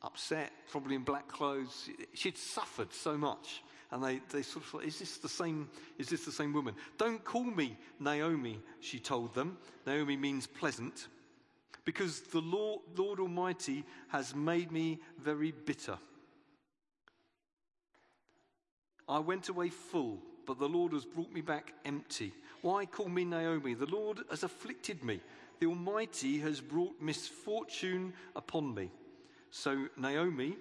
upset, 0.02 0.52
probably 0.72 0.96
in 0.96 1.04
black 1.04 1.28
clothes. 1.28 1.90
She'd 2.14 2.38
suffered 2.38 2.94
so 2.94 3.18
much. 3.18 3.64
And 3.90 4.04
they, 4.04 4.20
they 4.32 4.42
sort 4.42 4.66
of 4.66 4.72
thought, 4.72 4.84
is 4.84 5.00
this 5.00 5.18
the 5.18 5.30
same, 5.30 5.70
is 5.98 6.10
this 6.10 6.26
the 6.26 6.32
same 6.32 6.52
woman? 6.52 6.76
Don't 6.98 7.24
call 7.24 7.46
me 7.46 7.78
Naomi, 8.02 8.60
she 8.82 9.00
told 9.00 9.34
them. 9.34 9.58
Naomi 9.86 10.18
means 10.18 10.46
pleasant, 10.46 11.08
because 11.86 12.20
the 12.20 12.42
Lord, 12.42 12.82
Lord 12.98 13.22
Almighty 13.22 13.86
has 14.10 14.36
made 14.36 14.74
me 14.74 15.00
very 15.18 15.54
bitter. 15.54 15.98
I 19.08 19.20
went 19.20 19.48
away 19.48 19.70
full, 19.70 20.20
but 20.46 20.60
the 20.60 20.68
Lord 20.68 20.92
has 20.92 21.06
brought 21.06 21.32
me 21.32 21.40
back 21.40 21.72
empty. 21.86 22.34
Why 22.62 22.86
call 22.86 23.08
me 23.08 23.24
Naomi? 23.24 23.74
The 23.74 23.86
Lord 23.86 24.20
has 24.30 24.44
afflicted 24.44 25.02
me 25.02 25.22
the 25.60 25.68
Almighty 25.68 26.40
has 26.40 26.62
brought 26.62 27.02
misfortune 27.02 28.14
upon 28.36 28.74
me. 28.74 28.92
So 29.52 29.88
Naomi, 29.98 30.56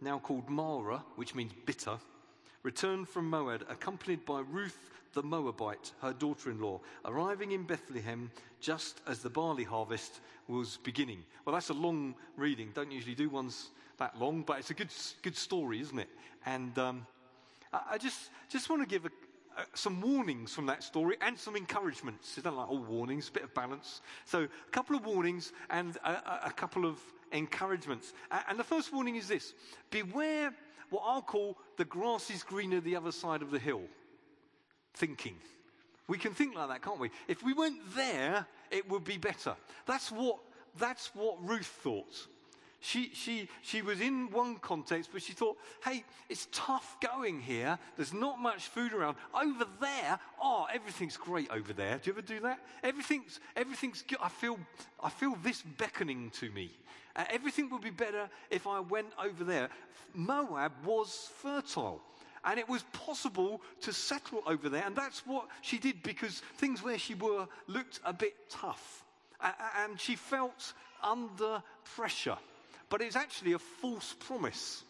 now 0.00 0.18
called 0.18 0.48
Mara, 0.48 1.02
which 1.16 1.34
means 1.34 1.52
bitter, 1.64 1.98
returned 2.62 3.08
from 3.08 3.30
Moab, 3.30 3.64
accompanied 3.68 4.24
by 4.24 4.40
Ruth, 4.40 4.90
the 5.12 5.22
Moabite, 5.22 5.92
her 6.00 6.12
daughter 6.12 6.50
in 6.50 6.60
law, 6.60 6.80
arriving 7.04 7.52
in 7.52 7.64
Bethlehem 7.64 8.30
just 8.60 9.00
as 9.06 9.18
the 9.18 9.30
barley 9.30 9.64
harvest 9.64 10.20
was 10.48 10.78
beginning. 10.82 11.22
Well, 11.44 11.54
that's 11.54 11.70
a 11.70 11.74
long 11.74 12.14
reading. 12.36 12.70
Don't 12.74 12.90
usually 12.90 13.14
do 13.14 13.28
ones 13.28 13.70
that 13.98 14.18
long, 14.18 14.42
but 14.42 14.58
it's 14.58 14.70
a 14.70 14.74
good, 14.74 14.90
good 15.22 15.36
story, 15.36 15.80
isn't 15.80 15.98
it? 15.98 16.08
And 16.46 16.76
um, 16.78 17.06
I, 17.72 17.80
I, 17.92 17.98
just, 17.98 18.30
just 18.48 18.70
want 18.70 18.82
to 18.82 18.88
give 18.88 19.04
a, 19.04 19.10
a, 19.56 19.76
some 19.76 20.00
warnings 20.00 20.52
from 20.52 20.66
that 20.66 20.82
story 20.82 21.16
and 21.20 21.38
some 21.38 21.56
encouragements. 21.56 22.36
It's 22.36 22.44
not 22.44 22.56
like 22.56 22.68
all 22.68 22.82
warnings, 22.82 23.28
a 23.28 23.32
bit 23.32 23.44
of 23.44 23.54
balance. 23.54 24.00
So, 24.24 24.44
a 24.44 24.70
couple 24.70 24.96
of 24.96 25.04
warnings 25.04 25.52
and 25.70 25.96
a, 26.04 26.46
a 26.46 26.52
couple 26.52 26.84
of 26.84 26.98
encouragements. 27.32 28.12
And 28.48 28.58
the 28.58 28.64
first 28.64 28.92
warning 28.92 29.16
is 29.16 29.28
this 29.28 29.54
beware 29.90 30.52
what 30.90 31.02
I'll 31.06 31.22
call 31.22 31.56
the 31.78 31.86
grass 31.86 32.30
is 32.30 32.42
greener 32.42 32.80
the 32.80 32.96
other 32.96 33.12
side 33.12 33.40
of 33.40 33.50
the 33.50 33.58
hill 33.58 33.82
thinking. 34.94 35.36
We 36.06 36.18
can 36.18 36.34
think 36.34 36.54
like 36.54 36.68
that, 36.68 36.82
can't 36.82 37.00
we? 37.00 37.10
If 37.28 37.42
we 37.42 37.54
went 37.54 37.78
there, 37.94 38.46
it 38.70 38.88
would 38.90 39.04
be 39.04 39.16
better. 39.16 39.56
That's 39.86 40.12
what, 40.12 40.38
that's 40.78 41.10
what 41.14 41.36
Ruth 41.48 41.66
thought. 41.66 42.26
She, 42.84 43.10
she, 43.14 43.48
she 43.62 43.80
was 43.80 44.00
in 44.00 44.28
one 44.32 44.56
context, 44.56 45.10
but 45.12 45.22
she 45.22 45.34
thought, 45.34 45.56
hey, 45.84 46.02
it's 46.28 46.48
tough 46.50 46.96
going 47.00 47.40
here. 47.40 47.78
There's 47.96 48.12
not 48.12 48.40
much 48.40 48.66
food 48.66 48.92
around. 48.92 49.16
Over 49.32 49.66
there, 49.80 50.18
oh, 50.42 50.66
everything's 50.74 51.16
great 51.16 51.48
over 51.52 51.72
there. 51.72 51.98
Do 51.98 52.10
you 52.10 52.14
ever 52.14 52.22
do 52.22 52.40
that? 52.40 52.58
Everything's, 52.82 53.38
everything's 53.54 54.02
good. 54.02 54.18
I 54.20 54.28
feel, 54.28 54.58
I 55.00 55.10
feel 55.10 55.36
this 55.44 55.62
beckoning 55.62 56.30
to 56.40 56.50
me. 56.50 56.72
Uh, 57.14 57.22
everything 57.30 57.70
would 57.70 57.82
be 57.82 57.90
better 57.90 58.28
if 58.50 58.66
I 58.66 58.80
went 58.80 59.12
over 59.24 59.44
there. 59.44 59.68
Moab 60.12 60.72
was 60.84 61.30
fertile. 61.36 62.00
And 62.44 62.58
it 62.58 62.68
was 62.68 62.82
possible 62.92 63.62
to 63.82 63.92
settle 63.92 64.42
over 64.44 64.68
there. 64.68 64.82
And 64.84 64.96
that's 64.96 65.24
what 65.24 65.46
she 65.60 65.78
did 65.78 66.02
because 66.02 66.42
things 66.56 66.82
where 66.82 66.98
she 66.98 67.14
were 67.14 67.46
looked 67.68 68.00
a 68.04 68.12
bit 68.12 68.34
tough. 68.50 69.04
And 69.78 70.00
she 70.00 70.16
felt 70.16 70.72
under 71.00 71.62
pressure. 71.84 72.38
But 72.92 73.00
it's 73.00 73.16
actually 73.16 73.54
a 73.54 73.58
false 73.58 74.14
promise. 74.20 74.84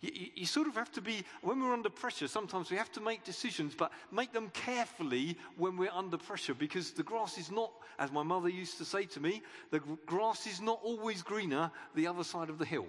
You, 0.00 0.10
you, 0.12 0.26
you, 0.34 0.46
sort 0.46 0.66
of 0.66 0.74
have 0.74 0.90
to 0.92 1.00
be, 1.00 1.22
when 1.40 1.60
we're 1.60 1.72
under 1.72 1.88
pressure, 1.88 2.26
sometimes 2.26 2.68
we 2.68 2.76
have 2.78 2.90
to 2.90 3.00
make 3.00 3.22
decisions, 3.22 3.76
but 3.78 3.92
make 4.10 4.32
them 4.32 4.50
carefully 4.52 5.38
when 5.56 5.76
we're 5.76 5.92
under 5.92 6.18
pressure 6.18 6.52
because 6.52 6.90
the 6.90 7.04
grass 7.04 7.38
is 7.38 7.48
not, 7.48 7.70
as 8.00 8.10
my 8.10 8.24
mother 8.24 8.48
used 8.48 8.76
to 8.78 8.84
say 8.84 9.04
to 9.04 9.20
me, 9.20 9.40
the 9.70 9.78
grass 10.04 10.48
is 10.48 10.60
not 10.60 10.80
always 10.82 11.22
greener 11.22 11.70
the 11.94 12.08
other 12.08 12.24
side 12.24 12.50
of 12.50 12.58
the 12.58 12.64
hill. 12.64 12.86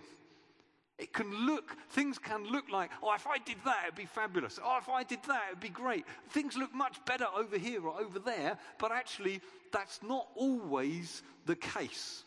It 0.98 1.13
can 1.13 1.46
look, 1.46 1.77
things 1.91 2.17
can 2.17 2.43
look 2.46 2.72
like, 2.72 2.89
oh, 3.03 3.13
if 3.13 3.27
I 3.27 3.38
did 3.38 3.58
that, 3.65 3.84
it'd 3.84 3.96
be 3.96 4.05
fabulous. 4.05 4.60
Oh, 4.63 4.79
if 4.81 4.89
I 4.89 5.03
did 5.03 5.22
that, 5.27 5.43
it'd 5.50 5.60
be 5.60 5.70
great. 5.70 6.08
Things 6.29 6.58
look 6.58 6.74
much 6.74 6.98
better 7.05 7.27
over 7.38 7.60
here 7.60 7.86
or 7.86 8.01
over 8.01 8.17
there, 8.17 8.58
but 8.79 8.91
actually, 8.91 9.41
that's 9.72 10.00
not 10.01 10.27
always 10.36 11.22
the 11.46 11.55
case. 11.55 12.24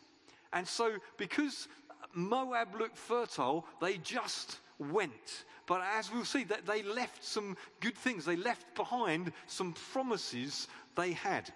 And 0.53 0.67
so, 0.67 0.93
because 1.17 1.67
Moab 2.13 2.75
looked 2.75 2.97
fertile, 2.97 3.65
they 3.81 3.97
just 3.97 4.59
went. 4.79 5.45
But 5.67 5.81
as 5.81 6.11
we'll 6.11 6.25
see, 6.25 6.43
that 6.45 6.65
they 6.65 6.83
left 6.83 7.23
some 7.23 7.57
good 7.79 7.95
things. 7.95 8.25
They 8.25 8.35
left 8.35 8.75
behind 8.75 9.31
some 9.47 9.73
promises 9.91 10.67
they 10.95 11.13
had. 11.13 11.51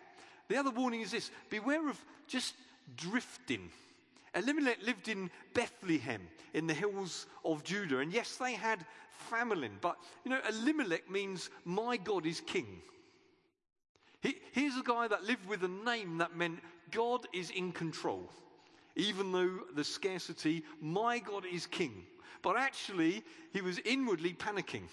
The 0.47 0.57
other 0.57 0.71
warning 0.71 1.01
is 1.01 1.11
this 1.11 1.31
beware 1.49 1.87
of 1.89 2.03
just 2.27 2.55
drifting. 2.97 3.69
Elimelech 4.33 4.79
lived 4.83 5.07
in 5.07 5.29
Bethlehem 5.53 6.21
in 6.53 6.67
the 6.67 6.73
hills 6.73 7.27
of 7.45 7.63
Judah. 7.63 7.99
And 7.99 8.11
yes, 8.11 8.35
they 8.37 8.53
had 8.53 8.85
famine, 9.29 9.77
but 9.81 9.97
you 10.23 10.31
know, 10.31 10.39
Elimelech 10.47 11.09
means 11.09 11.49
my 11.65 11.97
God 11.97 12.25
is 12.25 12.41
king. 12.41 12.81
He, 14.21 14.35
here's 14.51 14.75
a 14.75 14.83
guy 14.83 15.07
that 15.07 15.23
lived 15.23 15.47
with 15.47 15.63
a 15.63 15.67
name 15.67 16.17
that 16.17 16.35
meant 16.35 16.59
God 16.91 17.25
is 17.31 17.51
in 17.51 17.71
control. 17.71 18.29
Even 18.99 19.31
though 19.31 19.49
the 19.75 19.83
scarcity, 19.83 20.63
my 20.81 21.19
God 21.19 21.45
is 21.49 21.65
king. 21.65 22.03
But 22.41 22.57
actually, 22.57 23.23
he 23.53 23.61
was 23.61 23.79
inwardly 23.85 24.33
panicking. 24.33 24.83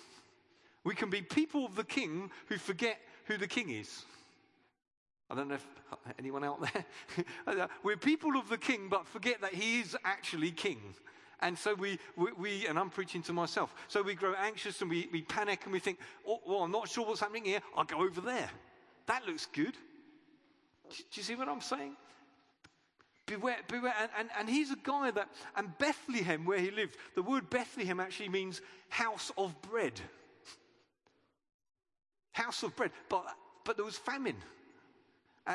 We 0.85 0.95
can 0.95 1.11
be 1.11 1.23
people 1.23 1.67
of 1.67 1.75
the 1.75 1.83
king 1.83 2.31
who 2.47 2.57
forget 2.57 2.99
who 3.25 3.37
the 3.37 3.49
king 3.49 3.71
is. 3.71 4.05
I 5.29 5.35
don't 5.35 5.49
know 5.49 5.55
if 5.57 5.67
anyone 6.21 6.45
out 6.45 6.65
there. 7.47 7.69
We're 7.83 7.97
people 7.97 8.37
of 8.37 8.49
the 8.49 8.59
king, 8.59 8.89
but 8.89 9.09
forget 9.09 9.41
that 9.41 9.53
he 9.53 9.81
is 9.81 9.97
actually 10.05 10.53
king. 10.53 10.79
And 11.41 11.59
so 11.59 11.75
we, 11.75 11.99
we, 12.17 12.33
we, 12.39 12.67
and 12.69 12.79
I'm 12.79 12.91
preaching 12.91 13.23
to 13.23 13.33
myself, 13.33 13.75
so 13.89 14.03
we 14.03 14.15
grow 14.15 14.35
anxious 14.35 14.81
and 14.81 14.89
we, 14.89 15.09
we 15.13 15.23
panic 15.23 15.65
and 15.65 15.73
we 15.73 15.81
think, 15.81 15.99
oh, 16.27 16.41
well, 16.47 16.61
I'm 16.61 16.71
not 16.71 16.89
sure 16.89 17.05
what's 17.05 17.21
happening 17.21 17.45
here. 17.45 17.61
I'll 17.77 17.85
go 17.85 18.03
over 18.03 18.21
there. 18.21 18.49
That 19.07 19.27
looks 19.27 19.47
good. 19.47 19.75
Do, 20.89 20.97
do 20.97 21.03
you 21.15 21.23
see 21.25 21.35
what 21.35 21.49
I'm 21.49 21.61
saying? 21.61 21.97
Beware, 23.27 23.57
beware. 23.69 23.95
And, 24.01 24.11
and, 24.19 24.29
and 24.39 24.49
he's 24.49 24.71
a 24.71 24.77
guy 24.83 25.11
that, 25.11 25.29
and 25.57 25.77
Bethlehem, 25.79 26.45
where 26.45 26.61
he 26.61 26.71
lived, 26.71 26.97
the 27.15 27.23
word 27.23 27.51
Bethlehem 27.51 28.01
actually 28.01 28.29
means 28.29 28.61
house 28.89 29.33
of 29.37 29.61
bread. 29.63 30.01
House 32.33 32.63
of 32.63 32.75
bread. 32.77 32.93
But, 33.09 33.27
but 33.65 33.77
there 33.77 33.85
was 33.85 33.99
famine. 33.99 34.37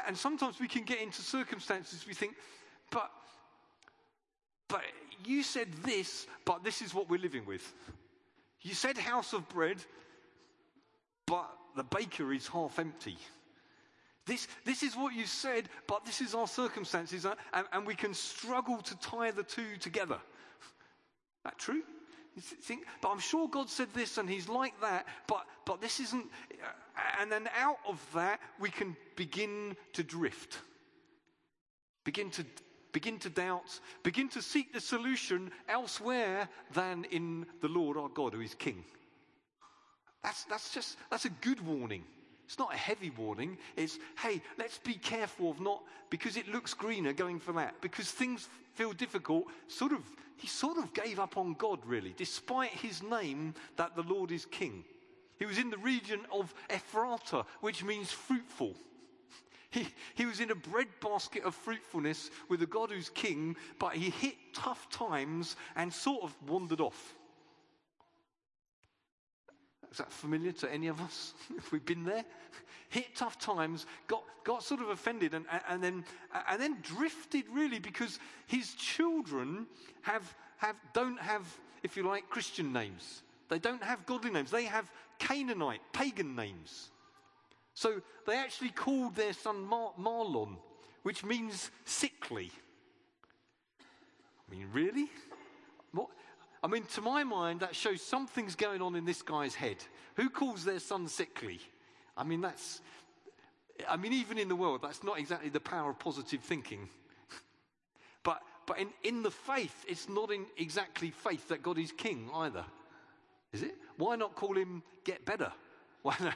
And 0.08 0.18
sometimes 0.18 0.60
we 0.60 0.68
can 0.68 0.84
get 0.84 1.02
into 1.02 1.22
circumstances 1.22 2.06
we 2.08 2.14
think, 2.14 2.36
but, 2.92 3.12
but 4.68 4.82
you 5.26 5.44
said 5.44 5.68
this, 5.84 6.28
but 6.46 6.64
this 6.64 6.82
is 6.82 6.94
what 6.94 7.10
we're 7.10 7.20
living 7.20 7.46
with. 7.46 7.74
You 8.62 8.74
said 8.74 8.98
house 8.98 9.34
of 9.34 9.48
bread, 9.50 9.78
but 11.26 11.50
the 11.76 11.84
baker 11.84 12.32
is 12.32 12.48
half 12.48 12.80
empty. 12.80 13.18
This, 14.26 14.48
this 14.66 14.84
is 14.84 14.96
what 14.96 15.16
you 15.16 15.26
said, 15.26 15.68
but 15.88 16.06
this 16.06 16.22
is 16.22 16.36
our 16.36 16.48
circumstances, 16.48 17.26
uh, 17.26 17.36
and, 17.54 17.66
and 17.74 17.88
we 17.88 17.96
can 17.96 18.14
struggle 18.14 18.78
to 18.78 18.96
tie 19.00 19.32
the 19.32 19.44
two 19.44 19.78
together. 19.80 20.20
That 21.44 21.58
true? 21.58 21.82
Think, 22.40 22.86
but 23.02 23.10
I'm 23.10 23.20
sure 23.20 23.50
God 23.50 23.70
said 23.70 23.90
this 23.94 24.18
and 24.18 24.30
He's 24.30 24.48
like 24.48 24.80
that, 24.80 25.06
but, 25.28 25.46
but 25.66 25.82
this 25.82 26.00
isn't. 26.00 26.26
Uh, 26.52 27.02
and 27.20 27.32
then 27.32 27.50
out 27.58 27.80
of 27.88 28.00
that, 28.14 28.40
we 28.60 28.70
can 28.70 28.96
begin 29.16 29.76
to 29.94 30.04
drift, 30.04 30.60
begin 32.06 32.30
to, 32.32 32.46
begin 32.94 33.20
to 33.20 33.30
doubt, 33.30 33.80
begin 34.04 34.30
to 34.30 34.42
seek 34.42 34.72
the 34.72 34.80
solution 34.80 35.52
elsewhere 35.68 36.48
than 36.74 37.06
in 37.06 37.46
the 37.60 37.68
Lord 37.68 37.98
our 37.98 38.10
God, 38.10 38.34
who 38.34 38.42
is 38.42 38.54
King. 38.54 38.86
That's, 40.24 40.44
that's 40.46 40.74
just, 40.74 40.98
that's 41.10 41.26
a 41.26 41.30
good 41.30 41.66
warning. 41.66 42.04
It's 42.52 42.60
not 42.60 42.74
a 42.74 42.78
heavy 42.78 43.12
warning. 43.12 43.58
It's, 43.78 43.98
hey, 44.22 44.42
let's 44.58 44.78
be 44.78 44.96
careful 44.96 45.52
of 45.52 45.62
not, 45.62 45.84
because 46.10 46.36
it 46.36 46.50
looks 46.50 46.74
greener, 46.74 47.14
going 47.14 47.40
for 47.40 47.54
that. 47.54 47.80
Because 47.80 48.12
things 48.12 48.50
feel 48.74 48.92
difficult, 48.92 49.46
sort 49.70 49.94
of 49.94 50.02
he 50.36 50.48
sort 50.48 50.78
of 50.78 50.94
gave 50.94 51.18
up 51.18 51.38
on 51.38 51.54
God, 51.54 51.80
really, 51.86 52.14
despite 52.18 52.72
his 52.72 53.02
name 53.02 53.54
that 53.78 53.96
the 53.96 54.04
Lord 54.04 54.34
is 54.34 54.44
king. 54.44 54.84
He 55.40 55.46
was 55.46 55.60
in 55.60 55.70
the 55.70 55.78
region 55.78 56.20
of 56.30 56.54
Ephrata, 56.70 57.46
which 57.62 57.86
means 57.86 58.12
fruitful. 58.12 58.76
He, 59.70 59.88
he 60.16 60.26
was 60.26 60.42
in 60.42 60.52
a 60.52 60.56
breadbasket 60.56 61.46
of 61.46 61.56
fruitfulness 61.56 62.32
with 62.50 62.62
a 62.62 62.66
God 62.66 62.92
who's 62.92 63.08
king, 63.08 63.56
but 63.80 63.94
he 63.94 64.10
hit 64.10 64.36
tough 64.54 64.90
times 64.90 65.56
and 65.78 65.94
sort 65.94 66.24
of 66.24 66.36
wandered 66.46 66.82
off. 66.82 67.16
Is 69.92 69.98
that 69.98 70.12
familiar 70.12 70.54
to 70.54 70.72
any 70.72 70.88
of 70.88 71.02
us? 71.02 71.34
if 71.58 71.72
we've 71.72 71.86
been 71.86 72.06
there? 72.06 72.24
Hit 72.90 73.16
tough 73.16 73.40
times, 73.40 73.86
got, 74.08 74.24
got 74.44 74.64
sort 74.64 74.82
of 74.82 74.90
offended, 74.90 75.34
and, 75.34 75.46
and, 75.70 75.84
then, 75.84 76.04
and 76.50 76.62
then 76.62 76.78
drifted 76.82 77.46
really 77.52 77.80
because 77.80 78.20
his 78.48 78.74
children 78.74 79.66
have, 80.02 80.36
have, 80.58 80.76
don't 80.94 81.20
have, 81.20 81.46
if 81.84 81.96
you 81.96 82.04
like, 82.04 82.30
Christian 82.30 82.74
names. 82.74 83.24
They 83.50 83.60
don't 83.60 83.84
have 83.84 84.06
godly 84.06 84.32
names. 84.32 84.52
They 84.52 84.66
have 84.66 84.90
Canaanite, 85.20 85.82
pagan 85.94 86.36
names. 86.36 86.90
So 87.74 88.02
they 88.28 88.36
actually 88.38 88.70
called 88.70 89.16
their 89.16 89.34
son 89.34 89.64
Mar- 89.64 89.94
Mahlon, 90.00 90.58
which 91.04 91.24
means 91.24 91.72
sickly. 91.86 92.52
I 94.50 94.56
mean, 94.56 94.68
really? 94.74 95.10
What? 95.94 96.10
I 96.64 96.68
mean, 96.68 96.84
to 96.94 97.02
my 97.02 97.24
mind, 97.24 97.62
that 97.62 97.76
shows 97.76 98.02
something's 98.02 98.56
going 98.56 98.82
on 98.82 98.96
in 98.96 99.06
this 99.06 99.22
guy's 99.22 99.56
head. 99.56 99.78
Who 100.16 100.30
calls 100.30 100.64
their 100.64 100.80
son 100.80 101.08
sickly? 101.08 101.60
I 102.16 102.24
mean, 102.24 102.42
that's, 102.42 102.82
I 103.90 103.98
mean, 103.98 104.14
even 104.14 104.38
in 104.38 104.48
the 104.48 104.56
world, 104.56 104.82
that's 104.84 105.04
not 105.04 105.18
exactly 105.18 105.50
the 105.50 105.60
power 105.60 105.90
of 105.90 106.00
positive 106.00 106.42
thinking. 106.42 106.88
but, 108.24 108.42
but 108.68 108.78
in, 108.78 108.90
in 109.04 109.24
the 109.24 109.32
faith, 109.32 109.86
it's 109.88 110.08
not 110.08 110.32
in 110.32 110.46
exactly 110.58 111.10
faith 111.10 111.48
that 111.48 111.64
God 111.64 111.80
is 111.80 111.92
king 111.92 112.30
either. 112.34 112.66
Is 113.54 113.64
it? 113.64 113.76
Why 113.98 114.16
not 114.16 114.36
call 114.36 114.56
him 114.56 114.84
get 115.04 115.26
better? 115.26 115.52
Why 116.04 116.16
not? 116.20 116.36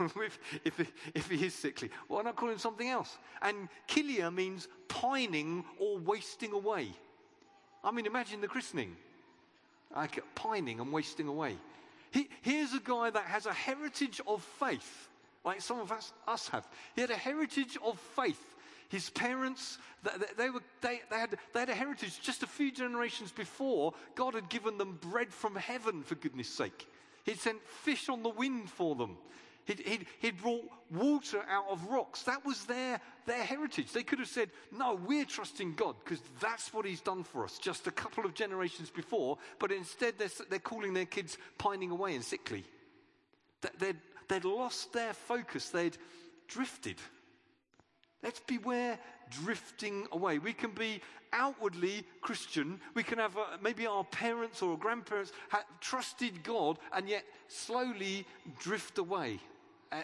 if, 0.16 0.38
if, 0.64 0.92
if, 1.14 1.30
he 1.30 1.46
is 1.46 1.54
sickly, 1.54 1.90
why 2.08 2.22
not 2.22 2.34
call 2.34 2.50
him 2.50 2.58
something 2.58 2.88
else? 2.88 3.18
And 3.40 3.68
kilia 3.86 4.34
means 4.34 4.66
pining 4.88 5.64
or 5.78 5.98
wasting 5.98 6.52
away. 6.52 6.88
I 7.86 7.92
mean, 7.92 8.04
imagine 8.04 8.40
the 8.40 8.48
christening. 8.48 8.96
I 9.94 10.08
kept 10.08 10.34
pining 10.34 10.80
and 10.80 10.92
wasting 10.92 11.28
away. 11.28 11.56
He, 12.10 12.28
here's 12.42 12.72
a 12.72 12.80
guy 12.80 13.10
that 13.10 13.24
has 13.24 13.46
a 13.46 13.52
heritage 13.52 14.20
of 14.26 14.42
faith, 14.42 15.08
like 15.44 15.60
some 15.60 15.78
of 15.78 15.92
us, 15.92 16.12
us 16.26 16.48
have. 16.48 16.66
He 16.96 17.00
had 17.00 17.10
a 17.10 17.16
heritage 17.16 17.78
of 17.84 17.98
faith. 18.16 18.56
His 18.88 19.08
parents, 19.10 19.78
they, 20.02 20.10
they, 20.36 20.50
were, 20.50 20.62
they, 20.80 21.00
they, 21.10 21.18
had, 21.18 21.38
they 21.52 21.60
had 21.60 21.68
a 21.68 21.74
heritage 21.74 22.20
just 22.20 22.42
a 22.42 22.46
few 22.46 22.72
generations 22.72 23.30
before. 23.30 23.94
God 24.16 24.34
had 24.34 24.48
given 24.48 24.78
them 24.78 24.98
bread 25.00 25.32
from 25.32 25.54
heaven, 25.54 26.02
for 26.02 26.16
goodness 26.16 26.48
sake. 26.48 26.88
He'd 27.24 27.38
sent 27.38 27.62
fish 27.62 28.08
on 28.08 28.22
the 28.22 28.28
wind 28.28 28.68
for 28.68 28.96
them. 28.96 29.16
He'd, 29.66 29.80
he'd, 29.80 30.06
he'd, 30.20 30.40
brought 30.40 30.64
water 30.92 31.42
out 31.50 31.66
of 31.68 31.88
rocks. 31.88 32.22
That 32.22 32.44
was 32.44 32.64
their, 32.64 33.00
their 33.26 33.42
heritage. 33.42 33.92
They 33.92 34.04
could 34.04 34.20
have 34.20 34.28
said, 34.28 34.50
No, 34.72 34.94
we're 34.94 35.24
trusting 35.24 35.74
God 35.74 35.96
because 36.04 36.22
that's 36.40 36.72
what 36.72 36.86
He's 36.86 37.00
done 37.00 37.24
for 37.24 37.44
us 37.44 37.58
just 37.58 37.88
a 37.88 37.90
couple 37.90 38.24
of 38.24 38.32
generations 38.32 38.90
before. 38.90 39.38
But 39.58 39.72
instead, 39.72 40.14
they're, 40.18 40.30
they're 40.48 40.58
calling 40.60 40.94
their 40.94 41.04
kids 41.04 41.36
pining 41.58 41.90
away 41.90 42.14
and 42.14 42.24
sickly. 42.24 42.64
They'd, 43.78 43.96
they'd 44.28 44.44
lost 44.44 44.92
their 44.92 45.12
focus, 45.12 45.70
they'd 45.70 45.98
drifted. 46.46 46.96
Let's 48.22 48.40
beware 48.40 48.98
drifting 49.30 50.06
away. 50.12 50.38
We 50.38 50.52
can 50.52 50.70
be 50.70 51.00
outwardly 51.32 52.04
Christian. 52.20 52.80
We 52.94 53.02
can 53.02 53.18
have 53.18 53.36
uh, 53.36 53.58
maybe 53.60 53.86
our 53.86 54.04
parents 54.04 54.62
or 54.62 54.78
grandparents 54.78 55.32
trusted 55.80 56.42
God 56.42 56.78
and 56.92 57.08
yet 57.08 57.24
slowly 57.48 58.26
drift 58.60 58.98
away. 58.98 59.40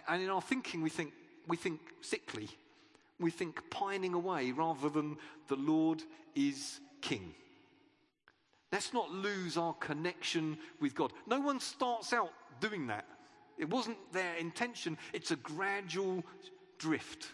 And 0.08 0.22
in 0.22 0.30
our 0.30 0.42
thinking, 0.42 0.82
we 0.82 0.90
think, 0.90 1.12
we 1.46 1.56
think 1.56 1.80
sickly. 2.00 2.48
We 3.18 3.30
think 3.30 3.70
pining 3.70 4.14
away 4.14 4.52
rather 4.52 4.88
than 4.88 5.16
the 5.48 5.56
Lord 5.56 6.02
is 6.34 6.80
King. 7.00 7.34
Let's 8.72 8.94
not 8.94 9.10
lose 9.10 9.58
our 9.58 9.74
connection 9.74 10.56
with 10.80 10.94
God. 10.94 11.12
No 11.26 11.40
one 11.40 11.60
starts 11.60 12.12
out 12.12 12.32
doing 12.60 12.86
that. 12.86 13.04
It 13.58 13.68
wasn't 13.68 13.98
their 14.12 14.34
intention, 14.36 14.96
it's 15.12 15.30
a 15.30 15.36
gradual 15.36 16.24
drift. 16.78 17.28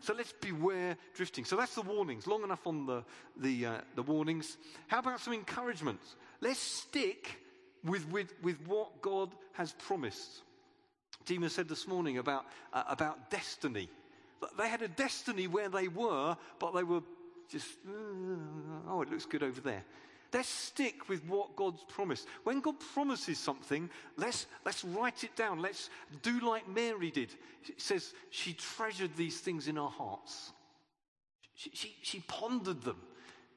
So 0.00 0.12
let's 0.12 0.32
beware 0.32 0.98
drifting. 1.14 1.46
So 1.46 1.56
that's 1.56 1.74
the 1.74 1.82
warnings. 1.82 2.26
Long 2.26 2.42
enough 2.42 2.66
on 2.66 2.84
the, 2.84 3.04
the, 3.38 3.66
uh, 3.66 3.80
the 3.94 4.02
warnings. 4.02 4.58
How 4.88 4.98
about 4.98 5.20
some 5.20 5.32
encouragement? 5.32 6.00
Let's 6.42 6.58
stick 6.58 7.40
with, 7.82 8.06
with, 8.10 8.34
with 8.42 8.58
what 8.66 9.00
God 9.00 9.30
has 9.52 9.72
promised. 9.72 10.42
Dima 11.26 11.50
said 11.50 11.68
this 11.68 11.86
morning 11.86 12.18
about, 12.18 12.46
uh, 12.72 12.84
about 12.88 13.30
destiny. 13.30 13.88
They 14.58 14.68
had 14.68 14.82
a 14.82 14.88
destiny 14.88 15.46
where 15.46 15.68
they 15.68 15.88
were, 15.88 16.36
but 16.58 16.74
they 16.74 16.82
were 16.82 17.02
just, 17.48 17.68
uh, 17.86 18.90
oh, 18.90 19.02
it 19.02 19.10
looks 19.10 19.26
good 19.26 19.42
over 19.42 19.60
there. 19.60 19.84
Let's 20.32 20.48
stick 20.48 21.08
with 21.08 21.24
what 21.26 21.54
God's 21.54 21.84
promised. 21.88 22.26
When 22.42 22.60
God 22.60 22.74
promises 22.92 23.38
something, 23.38 23.88
let's, 24.16 24.46
let's 24.64 24.84
write 24.84 25.22
it 25.22 25.36
down. 25.36 25.62
Let's 25.62 25.90
do 26.22 26.40
like 26.40 26.68
Mary 26.68 27.12
did. 27.12 27.30
It 27.68 27.80
says 27.80 28.12
she 28.30 28.52
treasured 28.52 29.16
these 29.16 29.38
things 29.38 29.68
in 29.68 29.76
her 29.76 29.82
hearts. 29.82 30.52
She, 31.54 31.70
she, 31.72 31.96
she 32.02 32.20
pondered 32.26 32.82
them. 32.82 33.00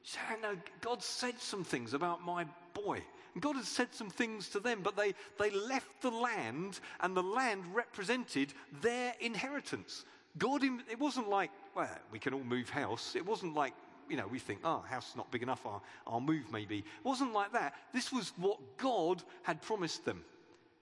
She 0.04 0.16
said, 0.16 0.40
know 0.40 0.56
God 0.80 1.02
said 1.02 1.40
some 1.40 1.64
things 1.64 1.94
about 1.94 2.24
my 2.24 2.46
boy. 2.74 3.02
And 3.34 3.42
God 3.42 3.56
had 3.56 3.64
said 3.64 3.88
some 3.92 4.10
things 4.10 4.48
to 4.50 4.60
them, 4.60 4.80
but 4.82 4.96
they, 4.96 5.14
they 5.38 5.50
left 5.50 6.02
the 6.02 6.10
land, 6.10 6.80
and 7.00 7.16
the 7.16 7.22
land 7.22 7.64
represented 7.74 8.52
their 8.80 9.14
inheritance. 9.20 10.04
God, 10.38 10.62
it 10.64 10.98
wasn't 10.98 11.28
like, 11.28 11.50
well, 11.74 11.88
we 12.12 12.18
can 12.18 12.34
all 12.34 12.44
move 12.44 12.70
house. 12.70 13.16
It 13.16 13.26
wasn't 13.26 13.54
like 13.54 13.74
you 14.08 14.16
know, 14.16 14.26
we 14.26 14.38
think, 14.38 14.60
oh, 14.64 14.82
house 14.88 15.10
is 15.10 15.16
not 15.16 15.30
big 15.30 15.42
enough, 15.42 15.66
I'll, 15.66 15.82
I'll 16.06 16.20
move 16.20 16.50
maybe. 16.50 16.78
It 16.78 17.04
wasn't 17.04 17.32
like 17.32 17.52
that. 17.52 17.74
This 17.92 18.12
was 18.12 18.32
what 18.36 18.58
God 18.78 19.22
had 19.42 19.60
promised 19.60 20.04
them. 20.04 20.24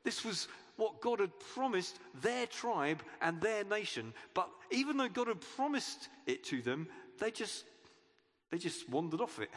This 0.04 0.24
was 0.24 0.48
what 0.76 1.00
God 1.00 1.20
had 1.20 1.32
promised 1.54 1.98
their 2.22 2.46
tribe 2.46 3.02
and 3.20 3.40
their 3.40 3.64
nation. 3.64 4.12
But 4.34 4.48
even 4.70 4.96
though 4.96 5.08
God 5.08 5.28
had 5.28 5.40
promised 5.56 6.08
it 6.26 6.44
to 6.44 6.62
them, 6.62 6.86
they 7.18 7.30
just, 7.30 7.64
they 8.50 8.58
just 8.58 8.88
wandered 8.88 9.20
off 9.20 9.38
it. 9.40 9.50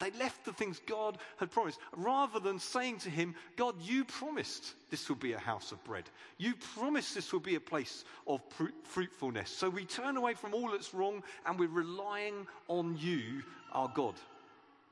They 0.00 0.10
left 0.12 0.44
the 0.44 0.52
things 0.52 0.80
God 0.86 1.18
had 1.36 1.50
promised 1.50 1.78
rather 1.96 2.40
than 2.40 2.58
saying 2.58 2.98
to 2.98 3.10
him, 3.10 3.34
God, 3.56 3.74
you 3.80 4.04
promised 4.04 4.74
this 4.90 5.08
will 5.08 5.16
be 5.16 5.34
a 5.34 5.38
house 5.38 5.70
of 5.70 5.82
bread. 5.84 6.04
You 6.36 6.54
promised 6.74 7.14
this 7.14 7.32
will 7.32 7.40
be 7.40 7.54
a 7.54 7.60
place 7.60 8.04
of 8.26 8.40
fruitfulness. 8.82 9.50
So 9.50 9.70
we 9.70 9.84
turn 9.84 10.16
away 10.16 10.34
from 10.34 10.52
all 10.52 10.70
that's 10.70 10.94
wrong 10.94 11.22
and 11.46 11.58
we're 11.58 11.68
relying 11.68 12.46
on 12.68 12.96
you, 12.98 13.42
our 13.72 13.88
God. 13.94 14.14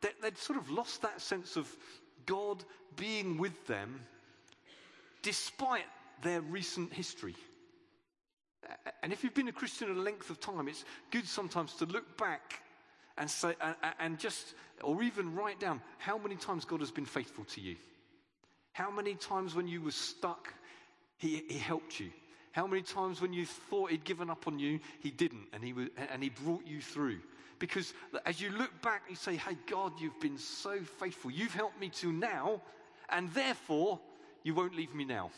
They'd 0.01 0.39
sort 0.39 0.59
of 0.59 0.71
lost 0.71 1.03
that 1.03 1.21
sense 1.21 1.57
of 1.57 1.69
God 2.25 2.65
being 2.97 3.39
with 3.39 3.67
them 3.67 4.01
despite 5.23 5.87
their 6.23 6.41
recent 6.41 6.93
history. 6.93 7.35
And 9.03 9.13
if 9.13 9.25
you've 9.25 9.35
been 9.35 9.49
a 9.49 9.53
Christian 9.53 9.91
a 9.91 9.95
length 9.95 10.31
of 10.31 10.41
time, 10.41 10.69
it's 10.69 10.85
good 11.11 11.27
sometimes 11.27 11.75
to 11.75 11.87
look 11.87 12.17
back 12.17 12.63
and, 13.19 13.31
say, 13.31 13.55
and, 13.99 14.19
just, 14.19 14.55
or 14.83 15.03
even 15.03 15.35
write 15.35 15.61
down 15.61 15.81
how 15.99 16.19
many 16.19 16.37
times 16.37 16.65
God 16.65 16.81
has 16.81 16.91
been 16.91 17.07
faithful 17.07 17.45
to 17.45 17.61
you. 17.61 17.77
How 18.73 18.91
many 18.91 19.15
times 19.15 19.55
when 19.55 19.67
you 19.67 19.83
were 19.83 19.91
stuck, 19.91 20.53
he, 21.19 21.43
he 21.49 21.59
helped 21.59 22.01
you. 22.01 22.11
How 22.53 22.67
many 22.67 22.83
times 22.83 23.21
when 23.21 23.33
you 23.33 23.47
thought 23.47 23.91
he'd 23.91 24.05
given 24.05 24.31
up 24.31 24.47
on 24.47 24.59
you, 24.59 24.81
he 25.01 25.11
didn't, 25.11 25.47
and 25.53 25.65
he, 25.65 25.73
was, 25.73 25.89
and 26.11 26.23
he 26.23 26.31
brought 26.31 26.67
you 26.67 26.81
through. 26.81 27.19
Because 27.59 27.95
as 28.27 28.41
you 28.41 28.51
look 28.51 28.83
back, 28.83 29.03
you 29.09 29.17
say, 29.17 29.37
Hey, 29.37 29.57
God, 29.71 29.93
you've 30.01 30.21
been 30.21 30.39
so 30.39 30.81
faithful. 30.81 31.31
You've 31.31 31.55
helped 31.55 31.81
me 31.81 31.89
to 31.91 32.13
now, 32.13 32.61
and 33.09 33.33
therefore, 33.33 34.01
you 34.43 34.55
won't 34.55 34.75
leave 34.75 34.95
me 34.95 35.05
now. 35.05 35.31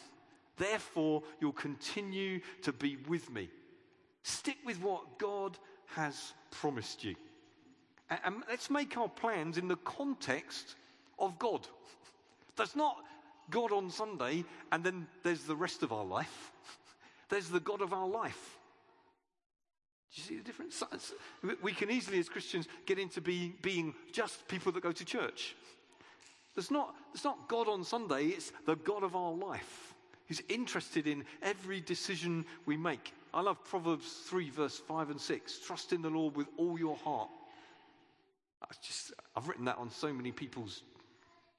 Therefore, 0.57 1.23
you'll 1.41 1.53
continue 1.53 2.41
to 2.63 2.73
be 2.73 2.97
with 3.09 3.31
me. 3.31 3.49
Stick 4.23 4.57
with 4.65 4.81
what 4.81 5.19
God 5.19 5.59
has 5.95 6.33
promised 6.51 7.05
you. 7.05 7.15
And 8.11 8.43
let's 8.49 8.71
make 8.71 8.97
our 8.97 9.09
plans 9.09 9.59
in 9.59 9.69
the 9.69 9.77
context 9.77 10.77
of 11.19 11.39
God. 11.39 11.67
That's 12.57 12.77
not 12.77 12.97
God 13.51 13.73
on 13.73 13.91
Sunday 13.91 14.45
and 14.73 14.85
then 14.85 15.07
there's 15.23 15.45
the 15.45 15.57
rest 15.57 15.83
of 15.83 15.93
our 15.93 16.05
life. 16.05 16.53
There's 17.31 17.49
the 17.49 17.61
God 17.61 17.81
of 17.81 17.93
our 17.93 18.07
life. 18.07 18.59
Do 20.15 20.21
you 20.21 20.29
see 20.29 20.37
the 20.37 20.45
difference? 20.45 20.83
We 21.63 21.73
can 21.73 21.91
easily, 21.91 22.21
as 22.21 22.29
Christians, 22.29 22.69
get 22.87 22.99
into 22.99 23.21
being, 23.21 23.55
being 23.63 23.95
just 24.13 24.47
people 24.47 24.71
that 24.73 24.83
go 24.83 24.93
to 24.93 25.05
church. 25.05 25.57
There's 26.55 26.71
not, 26.71 26.95
there's 27.13 27.25
not 27.25 27.49
God 27.49 27.67
on 27.67 27.83
Sunday, 27.83 28.27
it's 28.27 28.53
the 28.67 28.77
God 28.77 29.03
of 29.03 29.17
our 29.17 29.33
life 29.33 29.95
who's 30.29 30.43
interested 30.49 31.07
in 31.07 31.25
every 31.43 31.81
decision 31.81 32.45
we 32.67 32.77
make. 32.77 33.13
I 33.33 33.41
love 33.41 33.63
Proverbs 33.65 34.21
3, 34.27 34.51
verse 34.51 34.79
5 34.79 35.11
and 35.11 35.21
6. 35.21 35.59
Trust 35.59 35.93
in 35.93 36.01
the 36.01 36.11
Lord 36.11 36.37
with 36.37 36.47
all 36.57 36.79
your 36.79 36.97
heart 36.97 37.31
just, 38.83 39.13
I've 39.37 39.49
written 39.49 39.67
that 39.67 39.79
on 39.79 39.91
so 39.91 40.13
many 40.13 40.33
people's, 40.33 40.83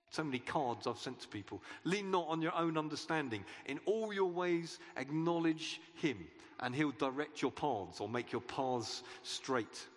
so 0.10 0.24
many 0.24 0.39
cards 0.39 0.88
I've 0.88 0.98
sent 0.98 1.20
to 1.22 1.28
people. 1.28 1.62
Lean 1.84 2.12
not 2.12 2.28
on 2.28 2.41
your 2.41 2.56
own 2.56 2.78
understanding. 2.78 3.44
In 3.65 3.80
all 3.86 4.13
your 4.13 4.30
ways, 4.30 4.80
acknowledge 4.98 5.82
Him, 5.96 6.18
and 6.60 6.76
He'll 6.76 6.91
direct 6.91 7.41
your 7.41 7.52
paths 7.52 8.00
or 8.00 8.10
make 8.10 8.32
your 8.32 8.41
paths 8.41 9.04
straight. 9.24 9.88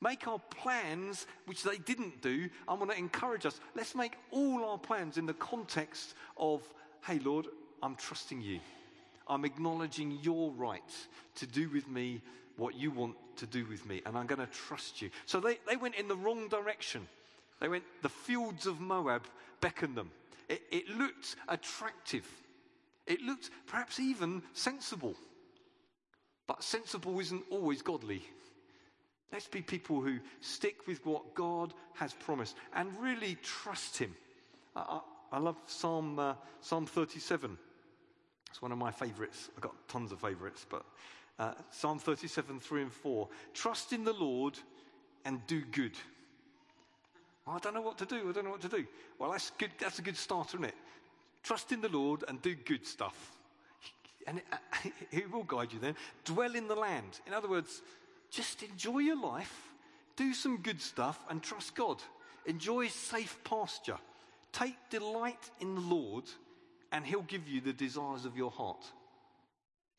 Make 0.00 0.28
our 0.28 0.38
plans, 0.50 1.26
which 1.46 1.62
they 1.62 1.78
didn't 1.78 2.20
do. 2.20 2.50
I 2.68 2.74
want 2.74 2.90
to 2.90 2.98
encourage 2.98 3.46
us. 3.46 3.58
Let's 3.74 3.94
make 3.94 4.16
all 4.30 4.64
our 4.64 4.78
plans 4.78 5.16
in 5.16 5.24
the 5.24 5.34
context 5.34 6.14
of, 6.36 6.62
hey, 7.06 7.18
Lord, 7.20 7.46
I'm 7.82 7.94
trusting 7.94 8.42
you. 8.42 8.60
I'm 9.26 9.46
acknowledging 9.46 10.18
your 10.22 10.50
right 10.52 10.82
to 11.36 11.46
do 11.46 11.70
with 11.70 11.88
me 11.88 12.20
what 12.56 12.74
you 12.74 12.90
want 12.90 13.16
to 13.36 13.46
do 13.46 13.66
with 13.66 13.84
me, 13.86 14.00
and 14.06 14.16
I'm 14.16 14.26
going 14.26 14.40
to 14.40 14.52
trust 14.52 15.02
you. 15.02 15.10
So 15.26 15.40
they, 15.40 15.58
they 15.68 15.76
went 15.76 15.96
in 15.96 16.08
the 16.08 16.16
wrong 16.16 16.48
direction. 16.48 17.06
They 17.60 17.68
went, 17.68 17.84
the 18.02 18.08
fields 18.08 18.66
of 18.66 18.80
Moab 18.80 19.22
beckoned 19.60 19.96
them. 19.96 20.10
It, 20.48 20.62
it 20.70 20.88
looked 20.88 21.36
attractive. 21.48 22.26
It 23.06 23.22
looked 23.22 23.50
perhaps 23.66 23.98
even 23.98 24.42
sensible. 24.52 25.14
But 26.46 26.62
sensible 26.62 27.18
isn't 27.20 27.44
always 27.50 27.82
godly. 27.82 28.22
Let's 29.32 29.48
be 29.48 29.62
people 29.62 30.00
who 30.00 30.18
stick 30.40 30.86
with 30.86 31.04
what 31.04 31.34
God 31.34 31.74
has 31.94 32.12
promised 32.12 32.56
and 32.74 32.88
really 33.00 33.36
trust 33.42 33.98
Him. 33.98 34.14
I, 34.76 34.80
I, 34.80 35.00
I 35.36 35.38
love 35.38 35.56
Psalm, 35.66 36.18
uh, 36.18 36.34
Psalm 36.60 36.86
37. 36.86 37.58
It's 38.50 38.62
one 38.62 38.70
of 38.70 38.78
my 38.78 38.92
favorites. 38.92 39.50
I've 39.56 39.62
got 39.62 39.74
tons 39.88 40.12
of 40.12 40.20
favorites, 40.20 40.64
but 40.70 40.84
uh, 41.38 41.52
Psalm 41.70 41.98
37, 41.98 42.60
3 42.60 42.82
and 42.82 42.92
4. 42.92 43.28
Trust 43.52 43.92
in 43.92 44.04
the 44.04 44.12
Lord 44.12 44.58
and 45.24 45.44
do 45.46 45.62
good. 45.72 45.92
I 47.46 47.58
don't 47.58 47.74
know 47.74 47.82
what 47.82 47.98
to 47.98 48.06
do. 48.06 48.28
I 48.28 48.32
don't 48.32 48.44
know 48.44 48.50
what 48.50 48.62
to 48.62 48.68
do. 48.68 48.86
Well, 49.18 49.32
that's, 49.32 49.50
good, 49.50 49.70
that's 49.78 49.98
a 49.98 50.02
good 50.02 50.16
starter, 50.16 50.56
isn't 50.56 50.68
it? 50.68 50.74
Trust 51.42 51.72
in 51.72 51.80
the 51.80 51.88
Lord 51.88 52.24
and 52.26 52.40
do 52.40 52.54
good 52.54 52.86
stuff. 52.86 53.32
And 54.26 54.40
He 55.10 55.22
will 55.30 55.42
guide 55.42 55.72
you 55.72 55.78
then. 55.78 55.96
Dwell 56.24 56.54
in 56.54 56.68
the 56.68 56.74
land. 56.74 57.20
In 57.26 57.34
other 57.34 57.48
words, 57.48 57.82
just 58.30 58.62
enjoy 58.62 59.00
your 59.00 59.20
life, 59.20 59.68
do 60.16 60.32
some 60.32 60.58
good 60.58 60.80
stuff, 60.80 61.22
and 61.28 61.42
trust 61.42 61.74
God. 61.74 62.02
Enjoy 62.46 62.88
safe 62.88 63.38
pasture. 63.44 63.98
Take 64.52 64.76
delight 64.88 65.50
in 65.60 65.74
the 65.74 65.80
Lord, 65.80 66.24
and 66.92 67.04
He'll 67.04 67.22
give 67.22 67.48
you 67.48 67.60
the 67.60 67.72
desires 67.72 68.24
of 68.24 68.36
your 68.36 68.50
heart. 68.50 68.84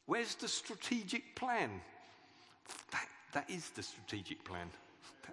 Where's 0.06 0.36
the 0.36 0.48
strategic 0.48 1.36
plan? 1.36 1.70
That, 2.92 3.08
that 3.34 3.50
is 3.50 3.70
the 3.72 3.84
strategic 3.84 4.44
plan. 4.44 4.70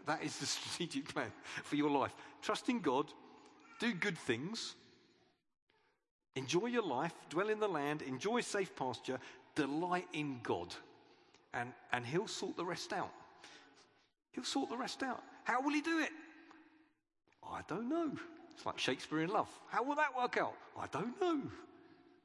That 0.06 0.22
is 0.22 0.36
the 0.38 0.46
strategic 0.56 1.08
plan 1.12 1.30
for 1.64 1.76
your 1.76 1.90
life. 1.90 2.14
Trust 2.40 2.68
in 2.68 2.80
God, 2.80 3.06
do 3.78 3.92
good 3.92 4.18
things, 4.18 4.74
enjoy 6.36 6.66
your 6.66 6.84
life, 6.84 7.12
dwell 7.28 7.50
in 7.50 7.60
the 7.60 7.68
land, 7.68 8.02
enjoy 8.02 8.40
safe 8.40 8.74
pasture, 8.74 9.18
delight 9.54 10.08
in 10.12 10.40
God, 10.42 10.74
and, 11.54 11.72
and 11.92 12.04
He'll 12.04 12.26
sort 12.26 12.56
the 12.56 12.64
rest 12.64 12.92
out. 12.92 13.10
He'll 14.32 14.44
sort 14.44 14.70
the 14.70 14.76
rest 14.76 15.02
out. 15.02 15.22
How 15.44 15.60
will 15.60 15.72
He 15.72 15.82
do 15.82 15.98
it? 15.98 16.10
I 17.44 17.60
don't 17.68 17.88
know. 17.88 18.12
It's 18.54 18.64
like 18.64 18.78
Shakespeare 18.78 19.22
in 19.22 19.30
love. 19.30 19.48
How 19.68 19.82
will 19.82 19.96
that 19.96 20.16
work 20.16 20.36
out? 20.38 20.54
I 20.78 20.86
don't 20.86 21.20
know. 21.20 21.40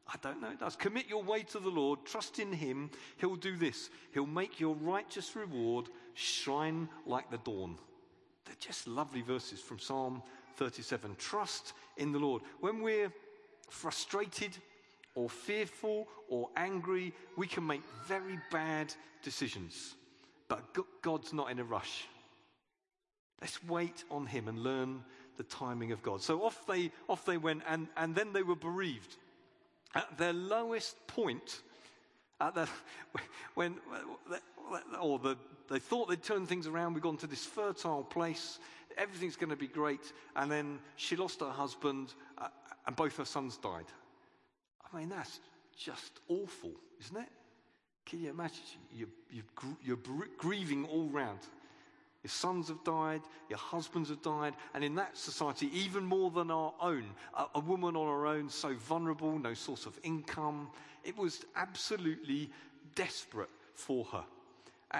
I 0.10 0.15
don't 0.22 0.41
know 0.41 0.50
it 0.50 0.60
does. 0.60 0.76
Commit 0.76 1.08
your 1.10 1.24
way 1.24 1.43
to 1.43 1.60
the 1.60 1.70
Lord, 1.70 2.06
trust 2.06 2.39
in 2.39 2.54
Him. 2.54 2.89
He'll 3.17 3.36
do 3.36 3.58
this. 3.58 3.89
He'll 4.13 4.26
make 4.26 4.60
your 4.60 4.76
righteous 4.76 5.36
reward 5.36 5.89
shine 6.13 6.88
like 7.06 7.30
the 7.30 7.39
dawn. 7.39 7.78
They're 8.46 8.56
just 8.60 8.88
lovely 8.88 9.22
verses 9.22 9.60
from 9.60 9.80
Psalm 9.80 10.24
37. 10.56 11.15
Trust 11.17 11.74
in 11.98 12.12
the 12.12 12.20
Lord. 12.20 12.41
When 12.62 12.82
we're 12.82 13.12
frustrated 13.70 14.58
or 15.15 15.30
fearful 15.30 16.08
or 16.30 16.50
angry, 16.56 17.13
we 17.36 17.48
can 17.48 17.67
make 17.67 17.82
very 18.06 18.39
bad 18.52 18.93
decisions. 19.24 19.96
But 20.48 20.78
God's 21.02 21.34
not 21.34 21.52
in 21.52 21.60
a 21.60 21.63
rush. 21.63 22.06
Let's 23.41 23.62
wait 23.65 24.06
on 24.10 24.26
Him 24.26 24.48
and 24.48 24.60
learn 24.60 25.04
the 25.36 25.43
timing 25.43 25.91
of 25.91 26.02
God. 26.02 26.22
So 26.22 26.43
off 26.43 26.65
they, 26.65 26.91
off 27.10 27.26
they 27.26 27.38
went, 27.38 27.63
and, 27.67 27.88
and 27.98 28.15
then 28.15 28.34
they 28.34 28.43
were 28.43 28.56
bereaved. 28.56 29.17
At 29.95 30.17
their 30.17 30.34
lowest 30.34 30.95
point, 31.08 31.62
at 32.39 32.54
the, 32.56 32.67
when, 33.56 33.76
or 35.02 35.19
the, 35.19 35.38
they 35.69 35.80
thought 35.80 36.10
they'd 36.10 36.21
turned 36.23 36.47
things 36.47 36.67
around, 36.67 36.93
we've 36.93 37.04
gone 37.04 37.17
to 37.17 37.28
this 37.28 37.45
fertile 37.45 38.04
place, 38.04 38.60
everything's 38.97 39.36
going 39.36 39.50
to 39.50 39.56
be 39.56 39.67
great, 39.67 40.13
and 40.36 40.52
then 40.52 40.80
she 40.95 41.15
lost 41.15 41.39
her 41.39 41.50
husband, 41.50 42.13
uh, 42.38 42.47
and 42.86 42.95
both 42.95 43.17
her 43.17 43.26
sons 43.26 43.58
died. 43.58 43.86
I 44.91 44.97
mean, 44.97 45.10
that's 45.10 45.39
just 45.78 46.19
awful, 46.28 46.71
isn't 47.02 47.17
it? 47.17 47.30
Can 48.06 48.21
you 48.21 48.30
imagine? 48.30 48.63
You're, 48.93 49.10
you're, 49.32 49.43
you're 49.84 50.28
grieving 50.38 50.86
all 50.86 51.10
round. 51.10 51.39
Your 52.23 52.32
sons 52.32 52.67
have 52.67 52.84
died, 52.84 53.21
your 53.49 53.60
husbands 53.60 54.10
have 54.10 54.21
died, 54.21 54.53
and 54.73 54.84
in 54.84 54.95
that 54.95 55.15
society, 55.17 55.69
even 55.73 56.03
more 56.03 56.32
than 56.32 56.51
our 56.51 56.73
own, 56.82 57.06
a, 57.36 57.45
a 57.56 57.60
woman 57.60 57.95
on 57.95 58.08
her 58.08 58.27
own, 58.27 58.49
so 58.49 58.73
vulnerable, 58.73 59.38
no 59.38 59.53
source 59.53 59.86
of 59.86 59.99
income, 60.03 60.69
it 61.03 61.15
was 61.17 61.45
absolutely 61.56 62.49
desperate 62.95 63.49
for 63.75 64.06
her. 64.06 64.23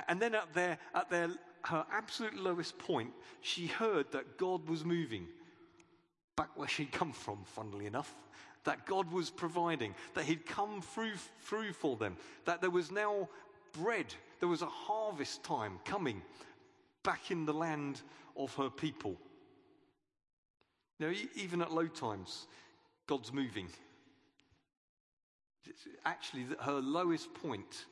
And 0.08 0.22
then 0.22 0.36
at 0.36 0.54
their, 0.54 0.78
at 0.94 1.10
their, 1.10 1.30
her 1.66 1.86
absolute 1.92 2.36
lowest 2.36 2.78
point, 2.78 3.12
she 3.42 3.68
heard 3.68 4.12
that 4.12 4.38
God 4.38 4.68
was 4.70 4.86
moving 4.86 5.28
back 6.36 6.50
where 6.56 6.68
she'd 6.68 6.92
come 6.92 7.12
from, 7.12 7.40
funnily 7.46 7.86
enough. 7.88 8.14
That 8.64 8.86
God 8.86 9.12
was 9.12 9.30
providing, 9.30 9.96
that 10.14 10.26
He'd 10.26 10.46
come 10.46 10.82
through, 10.82 11.14
through 11.42 11.74
for 11.74 11.96
them, 11.96 12.18
that 12.46 12.62
there 12.62 12.70
was 12.70 12.92
now 12.92 13.30
bread, 13.74 14.14
there 14.40 14.50
was 14.50 14.62
a 14.62 14.68
harvest 14.68 15.44
time 15.44 15.80
coming, 15.86 16.22
back 17.08 17.32
in 17.32 17.46
the 17.46 17.54
land 17.54 18.02
of 18.36 18.54
her 18.56 18.70
people. 18.70 19.16
Now, 21.00 21.10
even 21.36 21.62
at 21.62 21.72
low 21.72 21.88
times, 21.88 22.48
God's 23.08 23.32
moving. 23.32 23.70
Actually, 26.06 26.48
her 26.60 26.82
lowest 26.82 27.34
point, 27.34 27.86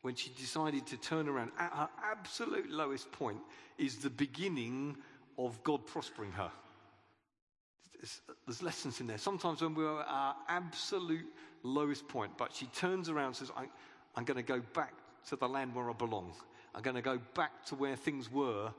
when 0.00 0.14
she 0.14 0.30
decided 0.30 0.86
to 0.86 0.96
turn 0.96 1.28
around, 1.28 1.50
at 1.58 1.70
her 1.74 1.90
absolute 2.02 2.70
lowest 2.70 3.12
point, 3.12 3.38
is 3.76 3.96
the 3.96 4.08
beginning 4.08 4.96
of 5.36 5.62
God 5.62 5.86
prospering 5.86 6.32
her. 6.32 6.50
There's 8.46 8.62
lessons 8.62 8.98
in 9.00 9.08
there. 9.08 9.18
Sometimes 9.18 9.60
when 9.60 9.74
we're 9.74 10.00
at 10.00 10.06
our 10.08 10.36
absolute 10.48 11.26
lowest 11.64 12.08
point, 12.08 12.32
but 12.38 12.54
she 12.54 12.64
turns 12.66 13.10
around 13.10 13.26
and 13.26 13.36
says, 13.36 13.52
I'm 14.16 14.24
going 14.24 14.38
to 14.38 14.42
go 14.42 14.62
back 14.72 14.94
to 15.28 15.36
the 15.36 15.48
land 15.48 15.74
where 15.74 15.90
I 15.90 15.92
belong. 15.92 16.32
I'm 16.78 16.84
going 16.84 16.94
to 16.94 17.02
go 17.02 17.18
back 17.34 17.66
to 17.66 17.74
where 17.74 17.96
things 17.96 18.30
were 18.30 18.70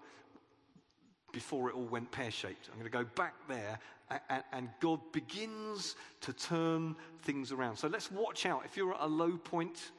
before 1.34 1.68
it 1.68 1.76
all 1.76 1.84
went 1.84 2.10
pear 2.12 2.32
shaped. 2.32 2.70
I'm 2.72 2.80
going 2.80 2.90
to 2.90 2.98
go 2.98 3.04
back 3.04 3.34
there, 3.50 3.78
and, 4.30 4.42
and, 4.54 4.70
God 4.80 5.02
begins 5.12 5.98
to 6.22 6.32
turn 6.32 6.96
things 7.24 7.52
around. 7.52 7.76
So 7.76 7.90
let's 7.90 8.10
watch 8.10 8.46
out. 8.46 8.62
If 8.64 8.78
you're 8.78 8.94
at 8.94 9.02
a 9.02 9.06
low 9.06 9.36
point, 9.36 9.92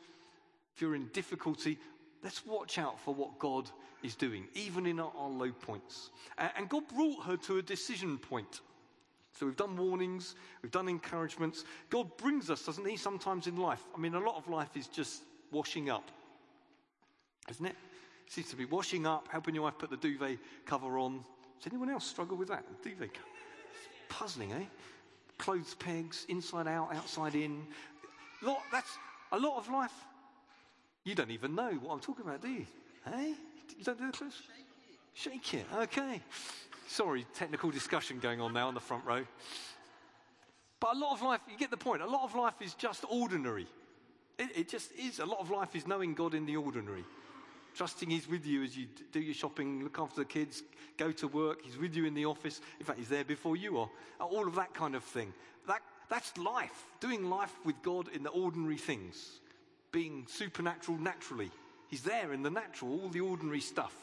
if 0.75 0.81
you're 0.81 0.95
in 0.95 1.09
difficulty, 1.09 1.79
let's 2.25 2.47
watch 2.47 2.79
out 2.79 2.99
for 2.99 3.15
what 3.15 3.39
God 3.39 3.71
is 4.03 4.15
doing, 4.15 4.49
even 4.55 4.87
in 4.87 4.99
our, 4.99 5.13
our 5.15 5.29
low 5.29 5.53
points. 5.53 6.09
And, 6.39 6.51
and 6.57 6.69
God 6.71 6.85
brought 6.89 7.27
her 7.27 7.37
to 7.37 7.59
a 7.59 7.63
decision 7.63 8.17
point. 8.17 8.63
So 9.39 9.45
we've 9.45 9.57
done 9.57 9.77
warnings, 9.77 10.37
we've 10.63 10.73
done 10.73 10.89
encouragements. 10.89 11.67
God 11.91 12.17
brings 12.17 12.49
us, 12.49 12.65
doesn't 12.65 12.89
He, 12.89 12.97
sometimes 12.97 13.47
in 13.47 13.59
life? 13.59 13.83
I 13.95 14.01
mean, 14.01 14.15
a 14.15 14.21
lot 14.21 14.37
of 14.37 14.49
life 14.49 14.75
is 14.75 14.87
just 14.87 15.23
washing 15.53 15.91
up 15.91 16.11
isn't 17.51 17.67
it? 17.67 17.77
Seems 18.31 18.49
to 18.51 18.57
be 18.57 18.65
washing 18.65 19.09
up, 19.09 19.27
helping 19.29 19.57
your 19.57 19.65
wife 19.65 19.77
put 19.77 19.91
the 19.91 19.97
duvet 19.97 20.39
cover 20.65 20.99
on. 20.99 21.25
Does 21.59 21.67
anyone 21.67 21.91
else 21.91 22.07
struggle 22.07 22.37
with 22.37 22.47
that? 22.47 22.65
Duvet 22.81 23.13
cover. 23.13 23.27
It's 23.75 23.89
puzzling, 24.09 24.53
eh? 24.53 24.67
Clothes 25.37 25.75
pegs, 25.75 26.27
inside 26.29 26.69
out, 26.69 26.95
outside 26.95 27.35
in. 27.35 27.67
Lot, 28.41 28.61
that's 28.71 28.97
a 29.33 29.39
lot 29.39 29.59
of 29.59 29.69
life. 29.69 29.93
You 31.03 31.17
don't 31.17 31.33
even 31.33 31.57
know 31.57 31.73
what 31.83 31.93
I'm 31.93 31.99
talking 31.99 32.25
about, 32.25 32.41
do 32.41 32.49
you? 32.49 32.67
Hey? 33.05 33.35
You 33.77 33.85
don't 33.85 33.99
do 33.99 34.07
the 34.07 34.17
clothes? 34.17 34.41
Shake 35.13 35.55
it. 35.55 35.67
Okay. 35.75 36.21
Sorry, 36.87 37.27
technical 37.35 37.73
discussion 37.73 38.21
going 38.21 38.41
on 38.41 38.53
now 38.53 38.69
in 38.69 38.77
the 38.77 38.81
front 38.81 39.05
row. 39.05 39.25
But 40.79 40.95
a 40.95 40.99
lot 41.01 41.15
of 41.15 41.23
life, 41.23 41.41
you 41.51 41.59
get 41.59 41.73
the 41.73 41.77
point, 41.77 42.01
a 42.01 42.07
lot 42.07 42.23
of 42.23 42.37
life 42.37 42.63
is 42.63 42.75
just 42.75 43.05
ordinary. 43.11 43.67
It, 44.39 44.51
it 44.55 44.69
just 44.69 44.93
is. 44.93 45.19
A 45.19 45.27
lot 45.27 45.41
of 45.41 45.51
life 45.51 45.75
is 45.75 45.89
knowing 45.89 46.15
God 46.15 46.35
in 46.35 46.47
the 46.47 46.55
ordinary 46.55 47.05
trusting 47.75 48.11
He's 48.11 48.29
with 48.29 48.47
you 48.47 48.63
as 48.63 48.77
you 48.77 48.87
do 49.13 49.21
your 49.21 49.35
shopping, 49.35 49.83
look 49.83 49.99
after 49.99 50.21
the 50.21 50.25
kids, 50.25 50.63
go 50.97 51.13
to 51.13 51.29
work. 51.29 51.61
He's 51.63 51.79
with 51.79 51.95
you 51.95 52.05
in 52.07 52.15
the 52.15 52.27
office. 52.27 52.61
In 52.79 52.87
fact, 52.87 52.99
He's 52.99 53.09
there 53.09 53.25
before 53.25 53.57
you 53.57 53.79
are. 53.79 53.89
All 54.21 54.47
of 54.47 54.55
that 54.57 54.75
kind 54.75 54.95
of 54.95 55.05
thing. 55.05 55.33
That, 55.67 55.83
that's 56.09 56.37
life. 56.39 56.85
Doing 57.01 57.29
life 57.29 57.53
with 57.65 57.81
God 57.83 58.09
in 58.09 58.23
the 58.23 58.31
ordinary 58.31 58.77
things. 58.77 59.41
Being 59.93 60.27
supernatural 60.29 60.99
naturally. 60.99 61.51
He's 61.89 62.03
there 62.03 62.33
in 62.33 62.43
the 62.43 62.51
natural, 62.51 63.01
all 63.01 63.09
the 63.09 63.21
ordinary 63.21 63.61
stuff. 63.61 63.95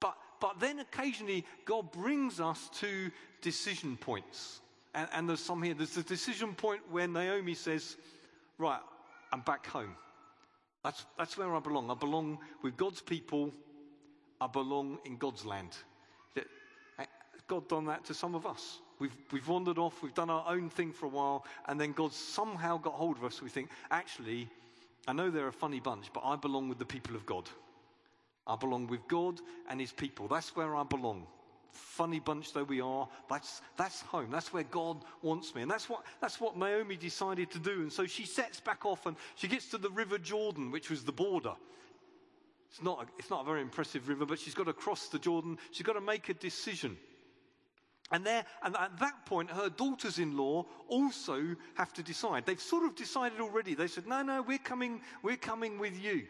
But, 0.00 0.16
but 0.40 0.58
then 0.58 0.80
occasionally, 0.80 1.44
God 1.64 1.92
brings 1.92 2.40
us 2.40 2.68
to 2.80 3.10
decision 3.42 3.96
points. 3.96 4.60
And, 4.94 5.08
and 5.12 5.28
there's 5.28 5.40
some 5.40 5.62
here. 5.62 5.74
There's 5.74 5.94
the 5.94 6.02
decision 6.02 6.54
point 6.54 6.80
where 6.90 7.06
Naomi 7.06 7.54
says, 7.54 7.96
Right, 8.58 8.80
I'm 9.32 9.40
back 9.40 9.66
home. 9.66 9.94
That's, 10.82 11.04
that's 11.18 11.36
where 11.36 11.54
I 11.54 11.60
belong. 11.60 11.90
I 11.90 11.94
belong 11.94 12.38
with 12.62 12.76
God's 12.76 13.00
people. 13.00 13.52
I 14.40 14.46
belong 14.46 14.98
in 15.04 15.16
God's 15.16 15.44
land. 15.44 15.76
Eh, 16.36 17.04
God 17.46 17.68
done 17.68 17.86
that 17.86 18.04
to 18.06 18.14
some 18.14 18.34
of 18.34 18.46
us. 18.46 18.78
We've, 18.98 19.16
we've 19.32 19.48
wandered 19.48 19.78
off, 19.78 20.02
we've 20.02 20.14
done 20.14 20.30
our 20.30 20.44
own 20.46 20.68
thing 20.68 20.92
for 20.92 21.06
a 21.06 21.08
while, 21.08 21.44
and 21.66 21.80
then 21.80 21.92
God 21.92 22.12
somehow 22.12 22.76
got 22.76 22.94
hold 22.94 23.16
of 23.16 23.24
us. 23.24 23.40
We 23.40 23.48
think, 23.48 23.70
actually, 23.90 24.48
I 25.08 25.12
know 25.12 25.30
they're 25.30 25.48
a 25.48 25.52
funny 25.52 25.80
bunch, 25.80 26.12
but 26.12 26.22
I 26.24 26.36
belong 26.36 26.68
with 26.68 26.78
the 26.78 26.84
people 26.84 27.16
of 27.16 27.24
God. 27.24 27.48
I 28.46 28.56
belong 28.56 28.86
with 28.86 29.06
God 29.08 29.40
and 29.68 29.80
His 29.80 29.92
people. 29.92 30.28
That's 30.28 30.54
where 30.54 30.76
I 30.76 30.82
belong 30.84 31.26
funny 31.72 32.20
bunch 32.20 32.52
though 32.52 32.64
we 32.64 32.80
are, 32.80 33.08
that's, 33.28 33.62
that's 33.76 34.02
home. 34.02 34.30
That's 34.30 34.52
where 34.52 34.64
God 34.64 34.98
wants 35.22 35.54
me. 35.54 35.62
And 35.62 35.70
that's 35.70 35.88
what, 35.88 36.02
that's 36.20 36.40
what 36.40 36.56
Naomi 36.56 36.96
decided 36.96 37.50
to 37.52 37.58
do. 37.58 37.82
And 37.82 37.92
so 37.92 38.06
she 38.06 38.24
sets 38.24 38.60
back 38.60 38.84
off 38.84 39.06
and 39.06 39.16
she 39.36 39.48
gets 39.48 39.68
to 39.70 39.78
the 39.78 39.90
River 39.90 40.18
Jordan, 40.18 40.70
which 40.70 40.90
was 40.90 41.04
the 41.04 41.12
border. 41.12 41.54
It's 42.70 42.82
not, 42.82 43.02
a, 43.02 43.06
it's 43.18 43.30
not 43.30 43.42
a 43.42 43.44
very 43.44 43.62
impressive 43.62 44.08
river, 44.08 44.24
but 44.24 44.38
she's 44.38 44.54
got 44.54 44.66
to 44.66 44.72
cross 44.72 45.08
the 45.08 45.18
Jordan. 45.18 45.58
She's 45.72 45.86
got 45.86 45.94
to 45.94 46.00
make 46.00 46.28
a 46.28 46.34
decision. 46.34 46.96
And 48.12 48.24
there, 48.24 48.44
and 48.62 48.76
at 48.76 48.98
that 48.98 49.26
point, 49.26 49.50
her 49.50 49.68
daughters-in-law 49.68 50.66
also 50.88 51.56
have 51.74 51.92
to 51.94 52.02
decide. 52.02 52.44
They've 52.44 52.60
sort 52.60 52.84
of 52.84 52.96
decided 52.96 53.40
already. 53.40 53.74
They 53.74 53.86
said, 53.86 54.06
"No, 54.06 54.22
no, 54.22 54.42
we're 54.42 54.58
coming. 54.58 55.00
We're 55.22 55.36
coming 55.36 55.78
with 55.78 56.00
you." 56.02 56.26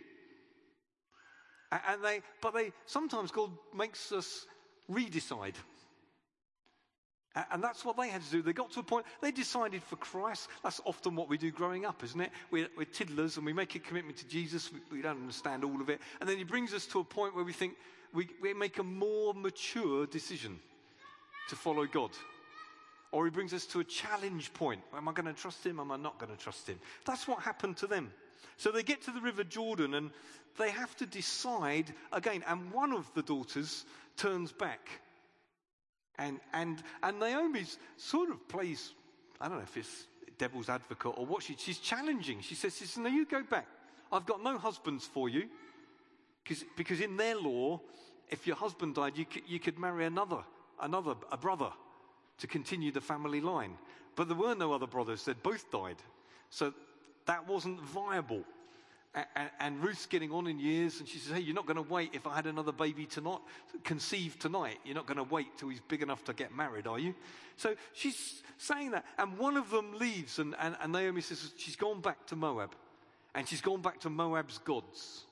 And 1.72 2.04
they, 2.04 2.20
but 2.42 2.52
they 2.52 2.72
sometimes 2.84 3.30
God 3.30 3.50
makes 3.74 4.12
us 4.12 4.46
redecide. 4.90 5.54
And 7.52 7.62
that's 7.62 7.84
what 7.84 7.96
they 7.96 8.08
had 8.08 8.24
to 8.24 8.30
do. 8.30 8.42
They 8.42 8.52
got 8.52 8.72
to 8.72 8.80
a 8.80 8.82
point, 8.82 9.06
they 9.22 9.30
decided 9.30 9.84
for 9.84 9.94
Christ. 9.96 10.48
That's 10.64 10.80
often 10.84 11.14
what 11.14 11.28
we 11.28 11.38
do 11.38 11.52
growing 11.52 11.84
up, 11.84 12.02
isn't 12.02 12.20
it? 12.20 12.30
We're, 12.50 12.68
we're 12.76 12.86
tiddlers 12.86 13.36
and 13.36 13.46
we 13.46 13.52
make 13.52 13.76
a 13.76 13.78
commitment 13.78 14.16
to 14.18 14.26
Jesus. 14.26 14.72
We, 14.72 14.96
we, 14.96 15.02
don't 15.02 15.20
understand 15.20 15.62
all 15.62 15.80
of 15.80 15.88
it. 15.90 16.00
And 16.20 16.28
then 16.28 16.38
he 16.38 16.44
brings 16.44 16.74
us 16.74 16.86
to 16.86 16.98
a 16.98 17.04
point 17.04 17.36
where 17.36 17.44
we 17.44 17.52
think 17.52 17.74
we, 18.12 18.28
we 18.42 18.52
make 18.52 18.78
a 18.78 18.82
more 18.82 19.32
mature 19.32 20.06
decision 20.06 20.58
to 21.50 21.56
follow 21.56 21.86
God. 21.86 22.10
Or 23.12 23.24
he 23.24 23.30
brings 23.30 23.54
us 23.54 23.64
to 23.66 23.80
a 23.80 23.84
challenge 23.84 24.52
point. 24.52 24.80
Am 24.96 25.08
I 25.08 25.12
going 25.12 25.32
to 25.32 25.40
trust 25.40 25.64
him? 25.64 25.78
Am 25.78 25.92
I 25.92 25.96
not 25.96 26.18
going 26.18 26.36
to 26.36 26.42
trust 26.42 26.68
him? 26.68 26.80
That's 27.04 27.28
what 27.28 27.40
happened 27.42 27.76
to 27.78 27.86
them. 27.86 28.12
So 28.56 28.72
they 28.72 28.82
get 28.82 29.02
to 29.02 29.12
the 29.12 29.20
River 29.20 29.44
Jordan 29.44 29.94
and 29.94 30.10
they 30.58 30.70
have 30.70 30.94
to 30.96 31.06
decide 31.06 31.92
again. 32.12 32.44
And 32.46 32.72
one 32.72 32.92
of 32.92 33.10
the 33.14 33.22
daughters 33.22 33.84
turns 34.16 34.52
back. 34.52 34.88
And, 36.18 36.40
and, 36.52 36.82
and 37.02 37.18
Naomi 37.18 37.64
sort 37.96 38.30
of 38.30 38.46
plays, 38.48 38.92
I 39.40 39.48
don't 39.48 39.56
know 39.56 39.62
if 39.62 39.76
it's 39.76 40.06
devil's 40.38 40.68
advocate 40.68 41.14
or 41.16 41.26
what 41.26 41.42
she, 41.42 41.56
she's 41.58 41.78
challenging. 41.78 42.40
She 42.40 42.54
says, 42.54 42.96
No, 42.98 43.08
you 43.08 43.26
go 43.26 43.42
back. 43.42 43.66
I've 44.12 44.26
got 44.26 44.42
no 44.42 44.58
husbands 44.58 45.06
for 45.06 45.28
you. 45.28 45.48
Because 46.42 46.64
because 46.76 47.00
in 47.00 47.16
their 47.16 47.36
law, 47.36 47.80
if 48.28 48.46
your 48.46 48.56
husband 48.56 48.94
died, 48.94 49.16
you 49.16 49.24
could, 49.24 49.42
you 49.46 49.58
could 49.58 49.78
marry 49.78 50.06
another, 50.06 50.42
another, 50.80 51.14
a 51.30 51.36
brother 51.36 51.70
to 52.38 52.46
continue 52.46 52.90
the 52.92 53.00
family 53.00 53.40
line. 53.40 53.76
But 54.16 54.28
there 54.28 54.36
were 54.36 54.54
no 54.54 54.72
other 54.72 54.86
brothers, 54.86 55.24
they'd 55.24 55.42
both 55.42 55.70
died. 55.70 55.96
So 56.50 56.72
that 57.26 57.46
wasn't 57.46 57.80
viable. 57.80 58.42
And, 59.14 59.50
and 59.58 59.82
Ruth's 59.82 60.06
getting 60.06 60.30
on 60.30 60.46
in 60.46 60.60
years, 60.60 61.00
and 61.00 61.08
she 61.08 61.18
says, 61.18 61.36
Hey, 61.36 61.40
you're 61.40 61.54
not 61.54 61.66
going 61.66 61.76
to 61.76 61.92
wait 61.92 62.10
if 62.12 62.26
I 62.26 62.34
had 62.34 62.46
another 62.46 62.70
baby 62.70 63.06
tonight, 63.06 63.40
conceived 63.82 64.40
tonight. 64.40 64.78
You're 64.84 64.94
not 64.94 65.06
going 65.06 65.16
to 65.16 65.24
wait 65.24 65.58
till 65.58 65.68
he's 65.68 65.80
big 65.80 66.02
enough 66.02 66.24
to 66.24 66.32
get 66.32 66.54
married, 66.54 66.86
are 66.86 66.98
you? 66.98 67.14
So 67.56 67.74
she's 67.92 68.42
saying 68.56 68.92
that. 68.92 69.04
And 69.18 69.36
one 69.36 69.56
of 69.56 69.70
them 69.70 69.98
leaves, 69.98 70.38
and, 70.38 70.54
and, 70.60 70.76
and 70.80 70.92
Naomi 70.92 71.22
says, 71.22 71.52
She's 71.56 71.74
gone 71.74 72.00
back 72.00 72.26
to 72.28 72.36
Moab, 72.36 72.72
and 73.34 73.48
she's 73.48 73.60
gone 73.60 73.82
back 73.82 73.98
to 74.00 74.10
Moab's 74.10 74.58
gods. 74.58 75.24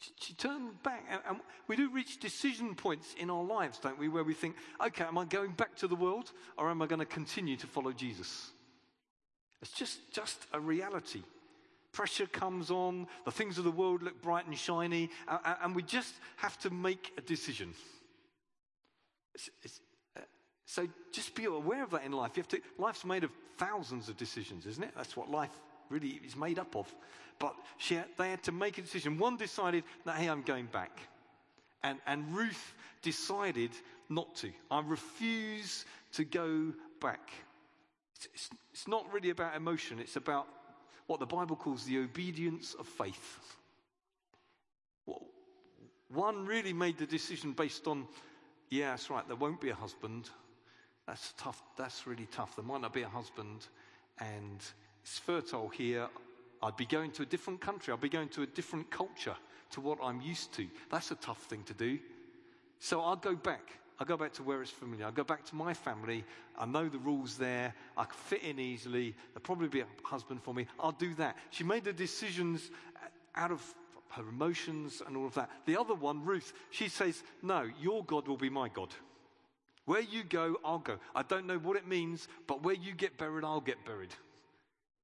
She, 0.00 0.12
she 0.18 0.34
turned 0.34 0.82
back. 0.82 1.04
And, 1.10 1.20
and 1.28 1.40
we 1.68 1.76
do 1.76 1.90
reach 1.90 2.18
decision 2.18 2.74
points 2.74 3.14
in 3.18 3.28
our 3.28 3.44
lives, 3.44 3.78
don't 3.78 3.98
we, 3.98 4.08
where 4.08 4.24
we 4.24 4.32
think, 4.32 4.56
Okay, 4.82 5.04
am 5.04 5.18
I 5.18 5.26
going 5.26 5.52
back 5.52 5.76
to 5.76 5.86
the 5.86 5.96
world, 5.96 6.32
or 6.56 6.70
am 6.70 6.80
I 6.80 6.86
going 6.86 7.00
to 7.00 7.06
continue 7.06 7.56
to 7.58 7.66
follow 7.66 7.92
Jesus? 7.92 8.52
It's 9.60 9.72
just, 9.72 9.98
just 10.12 10.46
a 10.54 10.60
reality 10.60 11.22
pressure 11.96 12.26
comes 12.26 12.70
on, 12.70 13.06
the 13.24 13.30
things 13.32 13.56
of 13.56 13.64
the 13.64 13.70
world 13.70 14.02
look 14.02 14.20
bright 14.20 14.46
and 14.46 14.56
shiny, 14.56 15.08
and, 15.26 15.56
and 15.62 15.74
we 15.74 15.82
just 15.82 16.12
have 16.36 16.58
to 16.58 16.68
make 16.68 17.10
a 17.16 17.22
decision. 17.22 17.72
It's, 19.34 19.48
it's, 19.62 19.80
uh, 20.14 20.20
so 20.66 20.86
just 21.10 21.34
be 21.34 21.46
aware 21.46 21.82
of 21.82 21.90
that 21.92 22.04
in 22.04 22.12
life. 22.12 22.32
You 22.36 22.42
have 22.42 22.48
to, 22.48 22.60
life's 22.76 23.06
made 23.06 23.24
of 23.24 23.30
thousands 23.56 24.10
of 24.10 24.18
decisions, 24.18 24.66
isn't 24.66 24.84
it? 24.84 24.90
That's 24.94 25.16
what 25.16 25.30
life 25.30 25.58
really 25.88 26.20
is 26.26 26.36
made 26.36 26.58
up 26.58 26.76
of. 26.76 26.94
But 27.38 27.54
she, 27.78 27.98
they 28.18 28.28
had 28.28 28.42
to 28.42 28.52
make 28.52 28.76
a 28.76 28.82
decision. 28.82 29.16
One 29.16 29.38
decided 29.38 29.82
that, 30.04 30.16
hey, 30.16 30.26
I'm 30.26 30.42
going 30.42 30.66
back. 30.66 31.00
And, 31.82 31.98
and 32.06 32.30
Ruth 32.30 32.74
decided 33.00 33.70
not 34.10 34.34
to. 34.36 34.50
I 34.70 34.82
refuse 34.82 35.86
to 36.12 36.24
go 36.24 36.74
back. 37.00 37.30
It's, 38.16 38.28
it's, 38.34 38.50
it's 38.74 38.86
not 38.86 39.10
really 39.14 39.30
about 39.30 39.56
emotion, 39.56 39.98
it's 39.98 40.16
about 40.16 40.46
what 41.06 41.20
the 41.20 41.26
Bible 41.26 41.56
calls 41.56 41.84
the 41.84 41.98
obedience 41.98 42.74
of 42.78 42.86
faith. 42.86 43.38
One 46.08 46.46
really 46.46 46.72
made 46.72 46.98
the 46.98 47.06
decision 47.06 47.52
based 47.52 47.86
on, 47.86 48.06
yeah, 48.70 48.90
that's 48.90 49.10
right, 49.10 49.26
there 49.26 49.36
won't 49.36 49.60
be 49.60 49.70
a 49.70 49.74
husband. 49.74 50.30
That's 51.06 51.34
tough. 51.36 51.62
That's 51.76 52.06
really 52.06 52.26
tough. 52.32 52.56
There 52.56 52.64
might 52.64 52.80
not 52.80 52.92
be 52.92 53.02
a 53.02 53.08
husband, 53.08 53.66
and 54.18 54.60
it's 55.02 55.18
fertile 55.18 55.68
here. 55.68 56.08
I'd 56.62 56.76
be 56.76 56.86
going 56.86 57.12
to 57.12 57.22
a 57.22 57.26
different 57.26 57.60
country. 57.60 57.92
I'd 57.92 58.00
be 58.00 58.08
going 58.08 58.28
to 58.30 58.42
a 58.42 58.46
different 58.46 58.90
culture 58.90 59.36
to 59.70 59.80
what 59.80 59.98
I'm 60.02 60.20
used 60.20 60.52
to. 60.54 60.66
That's 60.90 61.10
a 61.10 61.16
tough 61.16 61.42
thing 61.44 61.62
to 61.64 61.74
do. 61.74 61.98
So 62.80 63.00
I'll 63.00 63.16
go 63.16 63.36
back. 63.36 63.72
I 63.98 64.04
go 64.04 64.16
back 64.16 64.32
to 64.34 64.42
where 64.42 64.60
it's 64.60 64.70
familiar. 64.70 65.06
I 65.06 65.10
go 65.10 65.24
back 65.24 65.44
to 65.46 65.56
my 65.56 65.72
family. 65.72 66.24
I 66.58 66.66
know 66.66 66.88
the 66.88 66.98
rules 66.98 67.38
there. 67.38 67.74
I 67.96 68.04
can 68.04 68.14
fit 68.14 68.42
in 68.42 68.58
easily. 68.58 69.14
There'll 69.32 69.42
probably 69.42 69.68
be 69.68 69.80
a 69.80 69.86
husband 70.04 70.42
for 70.42 70.52
me. 70.52 70.66
I'll 70.78 70.92
do 70.92 71.14
that. 71.14 71.36
She 71.50 71.64
made 71.64 71.84
the 71.84 71.92
decisions 71.92 72.70
out 73.34 73.50
of 73.50 73.62
her 74.10 74.28
emotions 74.28 75.02
and 75.06 75.16
all 75.16 75.26
of 75.26 75.34
that. 75.34 75.50
The 75.64 75.78
other 75.78 75.94
one, 75.94 76.24
Ruth, 76.24 76.52
she 76.70 76.88
says, 76.88 77.22
No, 77.42 77.68
your 77.80 78.04
God 78.04 78.28
will 78.28 78.36
be 78.36 78.50
my 78.50 78.68
God. 78.68 78.88
Where 79.86 80.00
you 80.00 80.24
go, 80.24 80.56
I'll 80.64 80.78
go. 80.78 80.98
I 81.14 81.22
don't 81.22 81.46
know 81.46 81.58
what 81.58 81.76
it 81.76 81.86
means, 81.86 82.28
but 82.46 82.62
where 82.62 82.74
you 82.74 82.92
get 82.92 83.16
buried, 83.16 83.44
I'll 83.44 83.60
get 83.60 83.84
buried. 83.84 84.14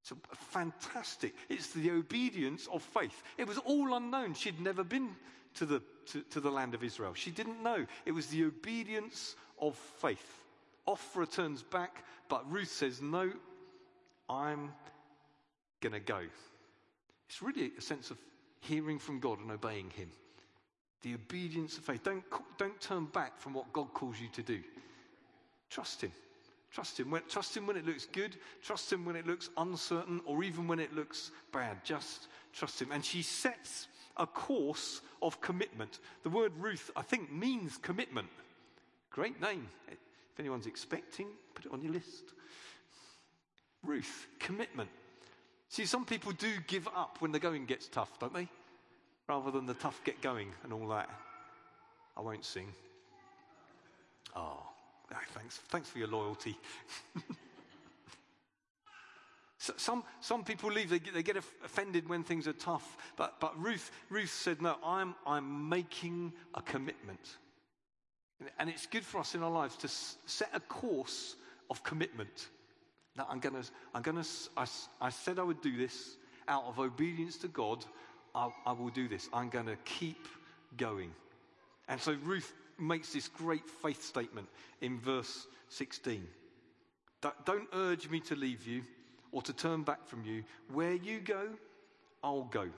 It's 0.03 0.13
fantastic. 0.51 1.35
It's 1.49 1.69
the 1.69 1.91
obedience 1.93 2.69
of 2.73 2.83
faith. 2.83 3.23
It 3.39 3.47
was 3.47 3.59
all 3.59 3.95
unknown. 3.95 4.35
She'd 4.35 4.61
never 4.61 4.83
been 4.83 5.11
to 5.55 5.67
the, 5.67 5.83
to, 6.07 6.23
to 6.23 6.41
the 6.41 6.51
land 6.51 6.75
of 6.75 6.83
Israel. 6.83 7.15
She 7.15 7.31
didn't 7.31 7.63
know. 7.63 7.87
It 8.05 8.13
was 8.13 8.27
the 8.27 8.45
obedience 8.45 9.37
of 9.61 9.77
faith. 9.77 10.41
Ophrah 10.89 11.31
turns 11.31 11.63
back, 11.63 12.05
but 12.29 12.51
Ruth 12.51 12.71
says, 12.71 13.01
No, 13.01 13.31
I'm 14.29 14.73
going 15.81 15.93
to 15.93 16.01
go. 16.01 16.21
It's 17.29 17.43
really 17.43 17.71
a 17.79 17.81
sense 17.81 18.11
of 18.11 18.19
hearing 18.61 18.99
from 18.99 19.21
God 19.21 19.39
and 19.39 19.51
obeying 19.51 19.91
Him. 19.91 20.11
The 21.03 21.15
obedience 21.15 21.79
of 21.79 21.85
faith. 21.85 22.03
Don't, 22.03 22.25
don't 22.59 22.81
turn 22.81 23.07
back 23.07 23.39
from 23.39 23.55
what 23.55 23.73
God 23.73 23.95
calls 23.95 24.21
you 24.21 24.29
to 24.35 24.43
do. 24.43 24.61
Trust 25.71 26.03
Him. 26.03 26.13
Trust 26.73 26.99
him. 26.99 27.11
When, 27.11 27.23
trust 27.29 27.57
him 27.57 27.67
when 27.67 27.77
it 27.77 27.87
looks 27.87 28.07
good. 28.07 28.37
Trust 28.63 28.93
him 28.93 29.05
when 29.05 29.15
it 29.15 29.27
looks 29.27 29.51
uncertain 29.59 30.21
or 30.25 30.43
even 30.43 30.67
when 30.67 30.81
it 30.81 30.95
looks 30.95 31.31
bad. 31.53 31.85
Just 31.85 32.29
trust 32.53 32.81
him. 32.81 32.91
And 32.93 33.05
she 33.05 33.23
sets 33.23 33.89
a 34.17 34.27
course 34.27 35.03
of 35.21 35.41
commitment. 35.41 35.99
The 36.23 36.31
word 36.31 36.53
Ruth, 36.59 36.91
I 36.97 37.03
think, 37.03 37.31
means 37.31 37.77
commitment. 37.77 38.29
Great 39.11 39.41
name. 39.41 39.69
If 39.89 39.99
anyone's 40.41 40.67
expecting, 40.67 41.27
put 41.55 41.67
it 41.67 41.73
on 41.73 41.83
your 41.83 41.93
list. 41.93 42.33
Ruth, 43.85 44.27
commitment. 44.39 44.89
See, 45.69 45.85
some 45.85 46.05
people 46.07 46.33
do 46.33 46.51
give 46.67 46.89
up 46.89 47.17
when 47.21 47.33
the 47.33 47.39
going 47.39 47.67
gets 47.67 47.89
tough, 47.89 48.19
don't 48.19 48.33
they? 48.33 48.49
Rather 49.29 49.51
than 49.51 49.67
the 49.67 49.75
tough 49.75 50.01
get 50.05 50.23
going 50.23 50.53
and 50.65 50.73
all 50.73 50.89
that. 50.89 51.11
I 52.17 52.21
won't 52.21 52.45
sing. 52.45 52.69
Oh, 54.35 54.72
thanks, 55.35 55.59
thanks 55.69 55.89
for 55.89 55.99
your 55.99 56.09
loyalty. 56.09 56.57
So 59.63 59.75
some, 59.77 60.03
some 60.21 60.43
people 60.43 60.73
leave, 60.73 60.91
they 60.91 60.99
get, 60.99 61.15
they 61.15 61.23
get 61.23 61.37
offended 61.37 62.09
when 62.09 62.25
things 62.25 62.49
are 62.49 62.53
tough. 62.53 62.97
But, 63.17 63.39
but 63.39 63.57
Ruth, 63.57 63.93
Ruth 64.11 64.33
said, 64.33 64.61
No, 64.61 64.75
I'm, 64.85 65.15
I'm 65.25 65.69
making 65.69 66.33
a 66.57 66.63
commitment. 66.63 67.37
And 68.59 68.69
it's 68.69 68.87
good 68.87 69.05
for 69.05 69.21
us 69.21 69.37
in 69.37 69.43
our 69.45 69.51
lives 69.53 69.77
to 69.77 69.89
set 70.29 70.51
a 70.53 70.59
course 70.59 71.37
of 71.71 71.85
commitment. 71.85 72.49
That 73.15 73.29
I'm 73.31 73.39
going 73.39 73.55
to, 73.55 73.71
I'm 73.95 74.03
going 74.03 74.21
to, 74.21 74.29
I, 74.57 74.67
I 75.01 75.11
said 75.11 75.39
I 75.39 75.45
would 75.45 75.63
do 75.63 75.77
this 75.77 76.17
out 76.49 76.65
of 76.65 76.81
obedience 76.81 77.37
to 77.37 77.47
God. 77.47 77.85
I, 78.35 78.49
I 78.67 78.73
will 78.73 78.89
do 78.89 79.07
this. 79.07 79.29
I'm 79.33 79.49
going 79.49 79.67
to 79.67 79.77
keep 79.85 80.27
going. 80.77 81.13
And 81.87 82.01
so 82.01 82.17
Ruth 82.25 82.53
makes 82.83 83.13
this 83.13 83.29
great 83.29 83.69
faith 83.69 84.03
statement 84.03 84.49
in 84.81 84.99
verse 84.99 85.47
16. 85.69 86.27
Don't 87.45 87.69
urge 87.73 88.11
me 88.11 88.21
to 88.21 88.35
leave 88.35 88.67
you 88.67 88.83
or 89.31 89.43
to 89.43 89.53
turn 89.53 89.83
back 89.83 90.07
from 90.07 90.25
you. 90.25 90.45
Where 90.73 90.95
you 90.95 91.21
go, 91.21 91.49
I'll 92.23 92.45
go. 92.45 92.69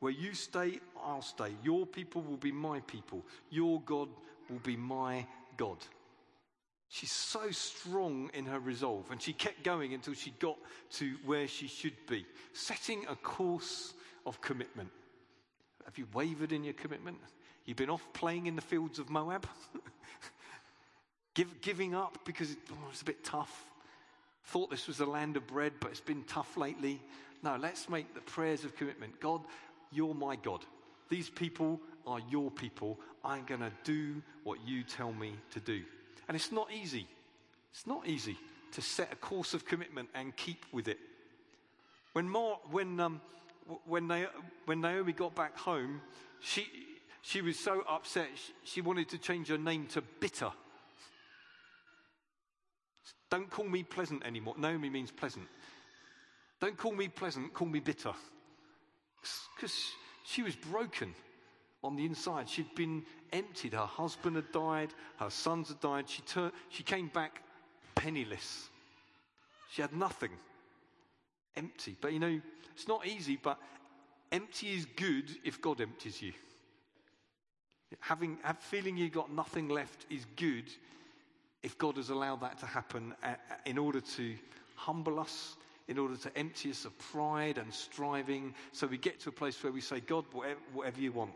Where 0.00 0.12
you 0.12 0.34
stay, 0.34 0.80
I'll 1.02 1.22
stay. 1.22 1.50
Your 1.62 1.86
people 1.86 2.22
will 2.22 2.36
be 2.36 2.52
my 2.52 2.80
people. 2.80 3.24
Your 3.50 3.80
God 3.80 4.08
will 4.50 4.58
be 4.58 4.76
my 4.76 5.26
God. 5.56 5.78
She's 6.88 7.10
so 7.10 7.50
strong 7.50 8.30
in 8.34 8.46
her 8.46 8.60
resolve, 8.60 9.10
and 9.10 9.20
she 9.20 9.32
kept 9.32 9.64
going 9.64 9.94
until 9.94 10.14
she 10.14 10.30
got 10.38 10.56
to 10.92 11.16
where 11.24 11.48
she 11.48 11.66
should 11.66 11.96
be, 12.08 12.24
setting 12.52 13.04
a 13.08 13.16
course 13.16 13.94
of 14.24 14.40
commitment. 14.40 14.90
Have 15.84 15.98
you 15.98 16.06
wavered 16.12 16.52
in 16.52 16.62
your 16.62 16.74
commitment? 16.74 17.18
You've 17.66 17.76
been 17.76 17.90
off 17.90 18.06
playing 18.12 18.46
in 18.46 18.56
the 18.56 18.62
fields 18.62 18.98
of 18.98 19.10
Moab? 19.10 19.46
Give, 21.34 21.60
giving 21.60 21.94
up 21.94 22.18
because 22.24 22.52
it, 22.52 22.58
oh, 22.72 22.88
it's 22.90 23.02
a 23.02 23.04
bit 23.04 23.22
tough? 23.22 23.66
thought 24.46 24.70
this 24.70 24.86
was 24.86 24.98
the 24.98 25.06
land 25.06 25.36
of 25.36 25.46
bread, 25.46 25.72
but 25.80 25.90
it's 25.90 26.00
been 26.00 26.22
tough 26.24 26.56
lately. 26.56 27.00
No, 27.42 27.56
let's 27.56 27.88
make 27.88 28.14
the 28.14 28.20
prayers 28.20 28.64
of 28.64 28.76
commitment. 28.76 29.20
God, 29.20 29.42
you're 29.92 30.14
my 30.14 30.36
God. 30.36 30.64
These 31.08 31.30
people 31.30 31.80
are 32.06 32.20
your 32.30 32.50
people. 32.50 32.98
I'm 33.24 33.44
going 33.44 33.60
to 33.60 33.72
do 33.84 34.22
what 34.44 34.58
you 34.66 34.82
tell 34.82 35.12
me 35.12 35.34
to 35.52 35.60
do. 35.60 35.82
And 36.28 36.36
it's 36.36 36.52
not 36.52 36.72
easy. 36.72 37.06
It's 37.72 37.86
not 37.86 38.06
easy 38.06 38.38
to 38.72 38.80
set 38.80 39.12
a 39.12 39.16
course 39.16 39.52
of 39.52 39.64
commitment 39.64 40.08
and 40.14 40.34
keep 40.36 40.64
with 40.72 40.88
it. 40.88 40.98
When, 42.12 42.28
Mar- 42.28 42.60
when, 42.70 42.98
um, 43.00 43.20
when, 43.84 44.06
Na- 44.06 44.26
when 44.64 44.80
Naomi 44.80 45.12
got 45.12 45.34
back 45.34 45.58
home, 45.58 46.00
she, 46.40 46.66
she 47.26 47.42
was 47.42 47.58
so 47.58 47.82
upset, 47.88 48.28
she, 48.62 48.80
wanted 48.80 49.08
to 49.08 49.18
change 49.18 49.48
her 49.48 49.58
name 49.58 49.86
to 49.88 50.00
Bitter. 50.20 50.52
Don't 53.28 53.50
call 53.50 53.64
me 53.64 53.82
pleasant 53.82 54.24
anymore. 54.24 54.54
Naomi 54.56 54.88
means 54.88 55.10
pleasant. 55.10 55.48
Don't 56.60 56.76
call 56.76 56.92
me 56.92 57.08
pleasant, 57.08 57.52
call 57.52 57.66
me 57.66 57.80
bitter. 57.80 58.12
Because 59.56 59.74
she 60.24 60.44
was 60.44 60.54
broken 60.54 61.16
on 61.82 61.96
the 61.96 62.06
inside. 62.06 62.48
She'd 62.48 62.72
been 62.76 63.04
emptied. 63.32 63.72
Her 63.72 63.86
husband 63.86 64.36
had 64.36 64.52
died, 64.52 64.94
her 65.18 65.30
sons 65.30 65.68
had 65.68 65.80
died. 65.80 66.08
She, 66.08 66.22
turned, 66.22 66.52
she 66.68 66.84
came 66.84 67.08
back 67.08 67.42
penniless. 67.96 68.68
She 69.72 69.82
had 69.82 69.92
nothing, 69.92 70.30
empty. 71.56 71.96
But 72.00 72.12
you 72.12 72.20
know, 72.20 72.40
it's 72.72 72.86
not 72.86 73.04
easy, 73.04 73.36
but 73.42 73.58
empty 74.30 74.68
is 74.74 74.86
good 74.86 75.28
if 75.42 75.60
God 75.60 75.80
empties 75.80 76.22
you. 76.22 76.32
Having, 78.00 78.38
have, 78.42 78.58
feeling 78.58 78.96
you've 78.96 79.12
got 79.12 79.32
nothing 79.32 79.68
left 79.68 80.06
is 80.10 80.26
good 80.36 80.64
if 81.62 81.78
God 81.78 81.96
has 81.96 82.10
allowed 82.10 82.40
that 82.40 82.58
to 82.58 82.66
happen 82.66 83.14
uh, 83.22 83.28
uh, 83.28 83.54
in 83.64 83.78
order 83.78 84.00
to 84.00 84.34
humble 84.74 85.18
us, 85.18 85.56
in 85.88 85.98
order 85.98 86.16
to 86.16 86.36
empty 86.36 86.70
us 86.70 86.84
of 86.84 86.96
pride 86.98 87.58
and 87.58 87.72
striving, 87.72 88.54
so 88.72 88.86
we 88.86 88.98
get 88.98 89.20
to 89.20 89.28
a 89.28 89.32
place 89.32 89.62
where 89.62 89.72
we 89.72 89.80
say, 89.80 90.00
God, 90.00 90.24
whatever, 90.32 90.60
whatever 90.72 91.00
you 91.00 91.12
want, 91.12 91.32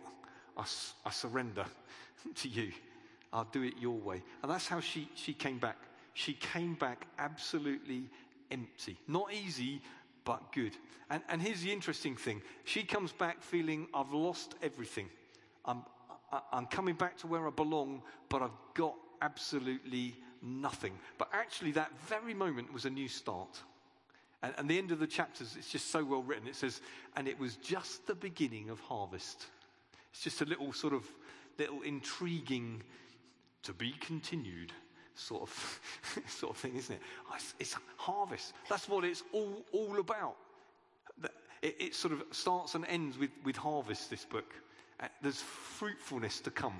I, 0.57 0.65
I 1.07 1.11
surrender 1.11 1.65
to 2.35 2.49
you. 2.49 2.73
I'll 3.33 3.49
do 3.53 3.63
it 3.63 3.75
your 3.81 3.97
way. 3.97 4.23
And 4.43 4.51
that's 4.51 4.67
how 4.67 4.81
she, 4.81 5.09
she 5.15 5.33
came 5.33 5.59
back. 5.59 5.79
She 6.15 6.33
came 6.33 6.75
back 6.75 7.07
absolutely 7.19 8.05
empty. 8.51 8.97
Not 9.07 9.33
easy, 9.33 9.81
but 10.25 10.53
good. 10.53 10.77
And, 11.11 11.23
and 11.29 11.41
here's 11.41 11.63
the 11.63 11.73
interesting 11.73 12.17
thing 12.17 12.43
she 12.65 12.83
comes 12.83 13.13
back 13.13 13.43
feeling, 13.43 13.87
I've 13.95 14.13
lost 14.13 14.55
everything. 14.63 15.09
I'm, 15.65 15.83
I'm 16.53 16.67
coming 16.67 16.95
back 16.95 17.17
to 17.19 17.27
where 17.27 17.47
I 17.47 17.51
belong, 17.51 18.03
but 18.29 18.43
I've 18.43 18.51
got 18.75 18.95
absolutely 19.21 20.17
nothing. 20.43 20.93
But 21.19 21.29
actually, 21.33 21.73
that 21.73 21.91
very 22.07 22.35
moment 22.35 22.73
was 22.73 22.85
a 22.85 22.91
new 22.91 23.09
start. 23.09 23.61
And, 24.43 24.55
and 24.57 24.69
the 24.69 24.79
end 24.79 24.91
of 24.93 24.99
the 24.99 25.07
chapters, 25.07 25.55
it's 25.59 25.71
just 25.71 25.91
so 25.91 26.05
well 26.05 26.23
written. 26.23 26.49
It 26.49 26.57
says, 26.57 26.81
and 27.17 27.29
it 27.29 27.39
was 27.39 27.57
just 27.57 28.07
the 28.07 28.15
beginning 28.15 28.71
of 28.71 28.81
harvest. 28.81 29.47
It's 30.13 30.23
just 30.23 30.41
a 30.41 30.45
little 30.45 30.73
sort 30.73 30.95
of 30.95 31.05
little 31.59 31.83
intriguing 31.83 32.83
to 33.65 33.73
be 33.73 33.93
continued 34.01 34.73
sort 35.15 35.43
of 35.43 35.81
sort 36.29 36.53
of 36.55 36.57
thing, 36.57 36.77
isn't 36.77 36.95
it? 36.95 37.03
It's, 37.35 37.55
it's, 37.59 37.77
harvest. 37.97 38.55
That's 38.69 38.89
what 38.89 39.05
it's 39.05 39.23
all 39.33 39.65
all 39.73 39.99
about. 39.99 40.37
It, 41.63 41.77
it, 41.79 41.95
sort 41.95 42.15
of 42.15 42.23
starts 42.31 42.75
and 42.75 42.87
ends 42.87 43.19
with, 43.19 43.31
with 43.45 43.57
harvest. 43.57 44.09
This 44.09 44.25
book. 44.25 44.55
Uh, 45.01 45.07
there's 45.23 45.41
fruitfulness 45.41 46.41
to 46.41 46.51
come. 46.51 46.75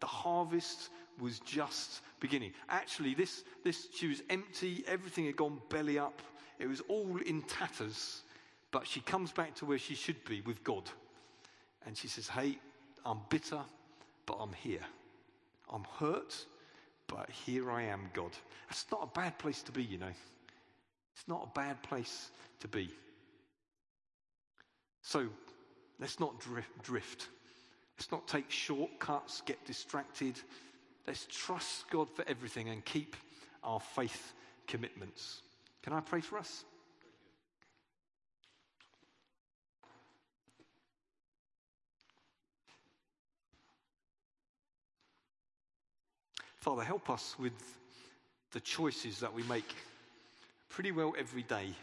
The 0.00 0.06
harvest 0.06 0.90
was 1.20 1.38
just 1.40 2.00
beginning. 2.20 2.52
Actually, 2.68 3.14
this 3.14 3.44
this 3.64 3.88
she 3.94 4.08
was 4.08 4.22
empty. 4.30 4.84
Everything 4.86 5.26
had 5.26 5.36
gone 5.36 5.60
belly 5.68 5.98
up. 5.98 6.22
It 6.58 6.66
was 6.66 6.80
all 6.88 7.18
in 7.26 7.42
tatters. 7.42 8.22
But 8.70 8.86
she 8.86 9.00
comes 9.00 9.32
back 9.32 9.54
to 9.56 9.66
where 9.66 9.78
she 9.78 9.94
should 9.94 10.24
be 10.24 10.40
with 10.40 10.64
God, 10.64 10.84
and 11.86 11.96
she 11.96 12.08
says, 12.08 12.26
"Hey, 12.26 12.58
I'm 13.04 13.18
bitter, 13.28 13.60
but 14.24 14.34
I'm 14.34 14.52
here." 14.52 14.84
I'm 15.72 15.84
hurt, 15.98 16.44
but 17.06 17.30
here 17.30 17.70
I 17.70 17.82
am, 17.82 18.10
God. 18.12 18.32
That's 18.68 18.84
not 18.92 19.02
a 19.02 19.18
bad 19.18 19.38
place 19.38 19.62
to 19.62 19.72
be, 19.72 19.82
you 19.82 19.98
know. 19.98 20.12
It's 21.14 21.26
not 21.26 21.48
a 21.50 21.58
bad 21.58 21.82
place 21.82 22.30
to 22.60 22.68
be. 22.68 22.90
So 25.00 25.28
let's 25.98 26.20
not 26.20 26.38
drift. 26.40 26.82
drift. 26.82 27.28
Let's 27.98 28.10
not 28.10 28.26
take 28.26 28.50
shortcuts, 28.50 29.42
get 29.42 29.64
distracted. 29.66 30.38
Let's 31.06 31.26
trust 31.30 31.88
God 31.90 32.08
for 32.10 32.24
everything 32.26 32.68
and 32.68 32.84
keep 32.84 33.16
our 33.62 33.80
faith 33.80 34.32
commitments. 34.66 35.42
Can 35.82 35.92
I 35.92 36.00
pray 36.00 36.20
for 36.20 36.38
us? 36.38 36.64
Father, 46.56 46.84
help 46.84 47.10
us 47.10 47.34
with 47.40 47.52
the 48.52 48.60
choices 48.60 49.18
that 49.18 49.34
we 49.34 49.42
make 49.44 49.74
pretty 50.68 50.92
well 50.92 51.12
every 51.18 51.42
day 51.42 51.74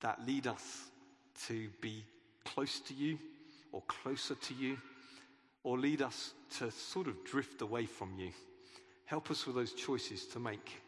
that 0.00 0.26
lead 0.26 0.46
us 0.46 0.84
to 1.46 1.68
be 1.82 2.02
close 2.44 2.80
to 2.80 2.94
you 2.94 3.18
or 3.72 3.82
closer 3.86 4.34
to 4.34 4.54
you 4.54 4.78
or 5.62 5.78
lead 5.78 6.02
us 6.02 6.32
to 6.58 6.70
sort 6.70 7.08
of 7.08 7.24
drift 7.24 7.62
away 7.62 7.86
from 7.86 8.12
you. 8.18 8.30
Help 9.04 9.30
us 9.30 9.46
with 9.46 9.56
those 9.56 9.72
choices 9.72 10.26
to 10.26 10.38
make 10.38 10.80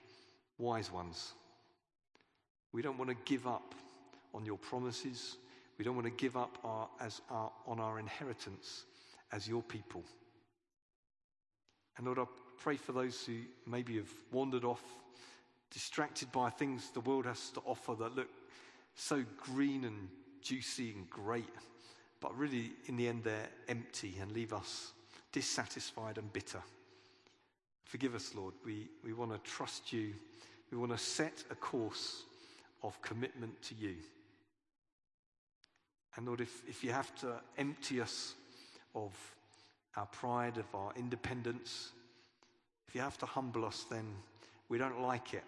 wise 0.59 0.93
ones. 0.93 1.33
We 2.73 2.83
don't 2.83 2.99
want 2.99 3.11
to 3.11 3.16
give 3.25 3.47
up 3.47 3.75
on 4.35 4.45
your 4.45 4.59
promises. 4.59 5.37
We 5.79 5.85
don't 5.85 5.97
want 5.97 6.07
to 6.07 6.12
give 6.12 6.37
up 6.37 6.59
our, 6.64 6.88
as 7.01 7.21
our, 7.31 7.51
on 7.66 7.81
our 7.81 7.99
inheritance 7.99 8.85
as 9.33 9.49
your 9.49 9.62
people. 9.62 10.05
And 11.97 12.07
Lord, 12.07 12.19
I 12.19 12.25
pray 12.59 12.77
for 12.77 12.93
those 12.93 13.25
who 13.25 13.38
maybe 13.66 13.97
have 13.97 14.12
wandered 14.33 14.64
off, 14.64 14.83
distracted 15.71 16.31
by 16.33 16.51
things 16.51 16.90
the 16.90 17.01
world 17.01 17.27
has 17.27 17.51
to 17.51 17.61
offer 17.61 17.95
that 17.95 18.16
look 18.16 18.29
so 18.95 19.25
green 19.38 19.85
and 19.85 20.09
juicy 20.43 20.93
and 20.93 21.09
great, 21.09 21.49
but 22.20 22.37
really 22.37 22.72
in 22.87 22.96
the 22.96 23.09
end 23.09 23.24
they're 23.24 23.48
empty 23.68 24.14
and 24.20 24.33
leave 24.33 24.52
us 24.52 24.92
dissatisfied 25.33 26.18
and 26.18 26.33
bitter. 26.33 26.62
Forgive 27.85 28.14
us, 28.14 28.35
Lord. 28.35 28.54
We, 28.64 28.88
we 29.04 29.12
want 29.12 29.33
to 29.33 29.50
trust 29.50 29.92
you. 29.92 30.12
We 30.70 30.78
want 30.78 30.92
to 30.92 30.98
set 30.98 31.44
a 31.50 31.54
course 31.54 32.22
of 32.83 33.00
commitment 33.02 33.61
to 33.62 33.74
you. 33.74 33.94
And 36.16 36.26
Lord, 36.26 36.40
if, 36.40 36.62
if 36.68 36.83
you 36.85 36.92
have 36.92 37.14
to 37.16 37.40
empty 37.59 38.00
us 38.00 38.35
of 38.94 39.12
our 39.96 40.06
pride, 40.06 40.59
of 40.59 40.74
our 40.74 40.92
independence. 40.96 41.90
If 42.88 42.94
you 42.94 43.00
have 43.00 43.18
to 43.18 43.26
humble 43.26 43.64
us, 43.64 43.87
then 43.90 44.04
we 44.68 44.78
don't 44.78 45.00
like 45.00 45.35
it, 45.35 45.44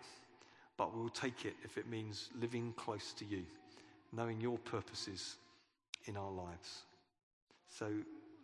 but 0.77 0.97
we'll 0.97 1.09
take 1.09 1.45
it 1.45 1.55
if 1.65 1.79
it 1.79 1.89
means 1.89 2.29
living 2.41 2.73
close 2.77 3.13
to 3.15 3.25
you, 3.25 3.43
knowing 4.13 4.41
your 4.41 4.59
purposes 4.59 5.37
in 6.07 6.17
our 6.17 6.31
lives. 6.31 6.83
So, 7.69 7.91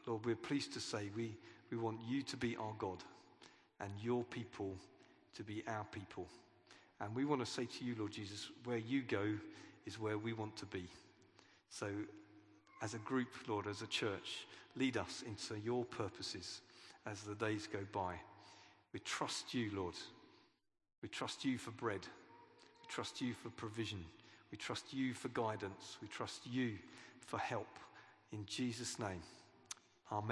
Lord, 0.06 0.24
we're 0.24 0.36
pleased 0.36 0.72
to 0.74 0.80
say 0.80 1.10
we, 1.14 1.36
we 1.70 1.76
want 1.76 1.98
you 2.06 2.22
to 2.22 2.36
be 2.36 2.56
our 2.56 2.74
God 2.78 3.02
and 3.80 3.90
your 4.00 4.24
people 4.24 4.74
to 5.34 5.42
be 5.42 5.62
our 5.68 5.84
people. 5.92 6.26
And 7.00 7.14
we 7.14 7.24
want 7.24 7.44
to 7.44 7.50
say 7.50 7.66
to 7.66 7.84
you, 7.84 7.94
Lord 7.98 8.12
Jesus, 8.12 8.50
where 8.64 8.78
you 8.78 9.02
go 9.02 9.34
is 9.86 10.00
where 10.00 10.18
we 10.18 10.32
want 10.32 10.56
to 10.56 10.66
be. 10.66 10.84
So, 11.70 11.88
as 12.82 12.94
a 12.94 12.98
group, 12.98 13.28
Lord, 13.46 13.66
as 13.66 13.82
a 13.82 13.86
church, 13.86 14.46
lead 14.76 14.96
us 14.96 15.22
into 15.26 15.60
your 15.60 15.84
purposes 15.84 16.60
as 17.06 17.22
the 17.22 17.34
days 17.34 17.68
go 17.70 17.80
by. 17.92 18.14
We 18.92 19.00
trust 19.00 19.54
you, 19.54 19.70
Lord. 19.74 19.94
We 21.02 21.08
trust 21.08 21.44
you 21.44 21.58
for 21.58 21.70
bread. 21.72 22.00
We 22.02 22.88
trust 22.88 23.20
you 23.20 23.34
for 23.34 23.50
provision. 23.50 24.04
We 24.50 24.58
trust 24.58 24.92
you 24.92 25.14
for 25.14 25.28
guidance. 25.28 25.98
We 26.00 26.08
trust 26.08 26.46
you 26.46 26.78
for 27.20 27.38
help. 27.38 27.78
In 28.32 28.44
Jesus' 28.46 28.98
name, 28.98 29.22
amen. 30.12 30.24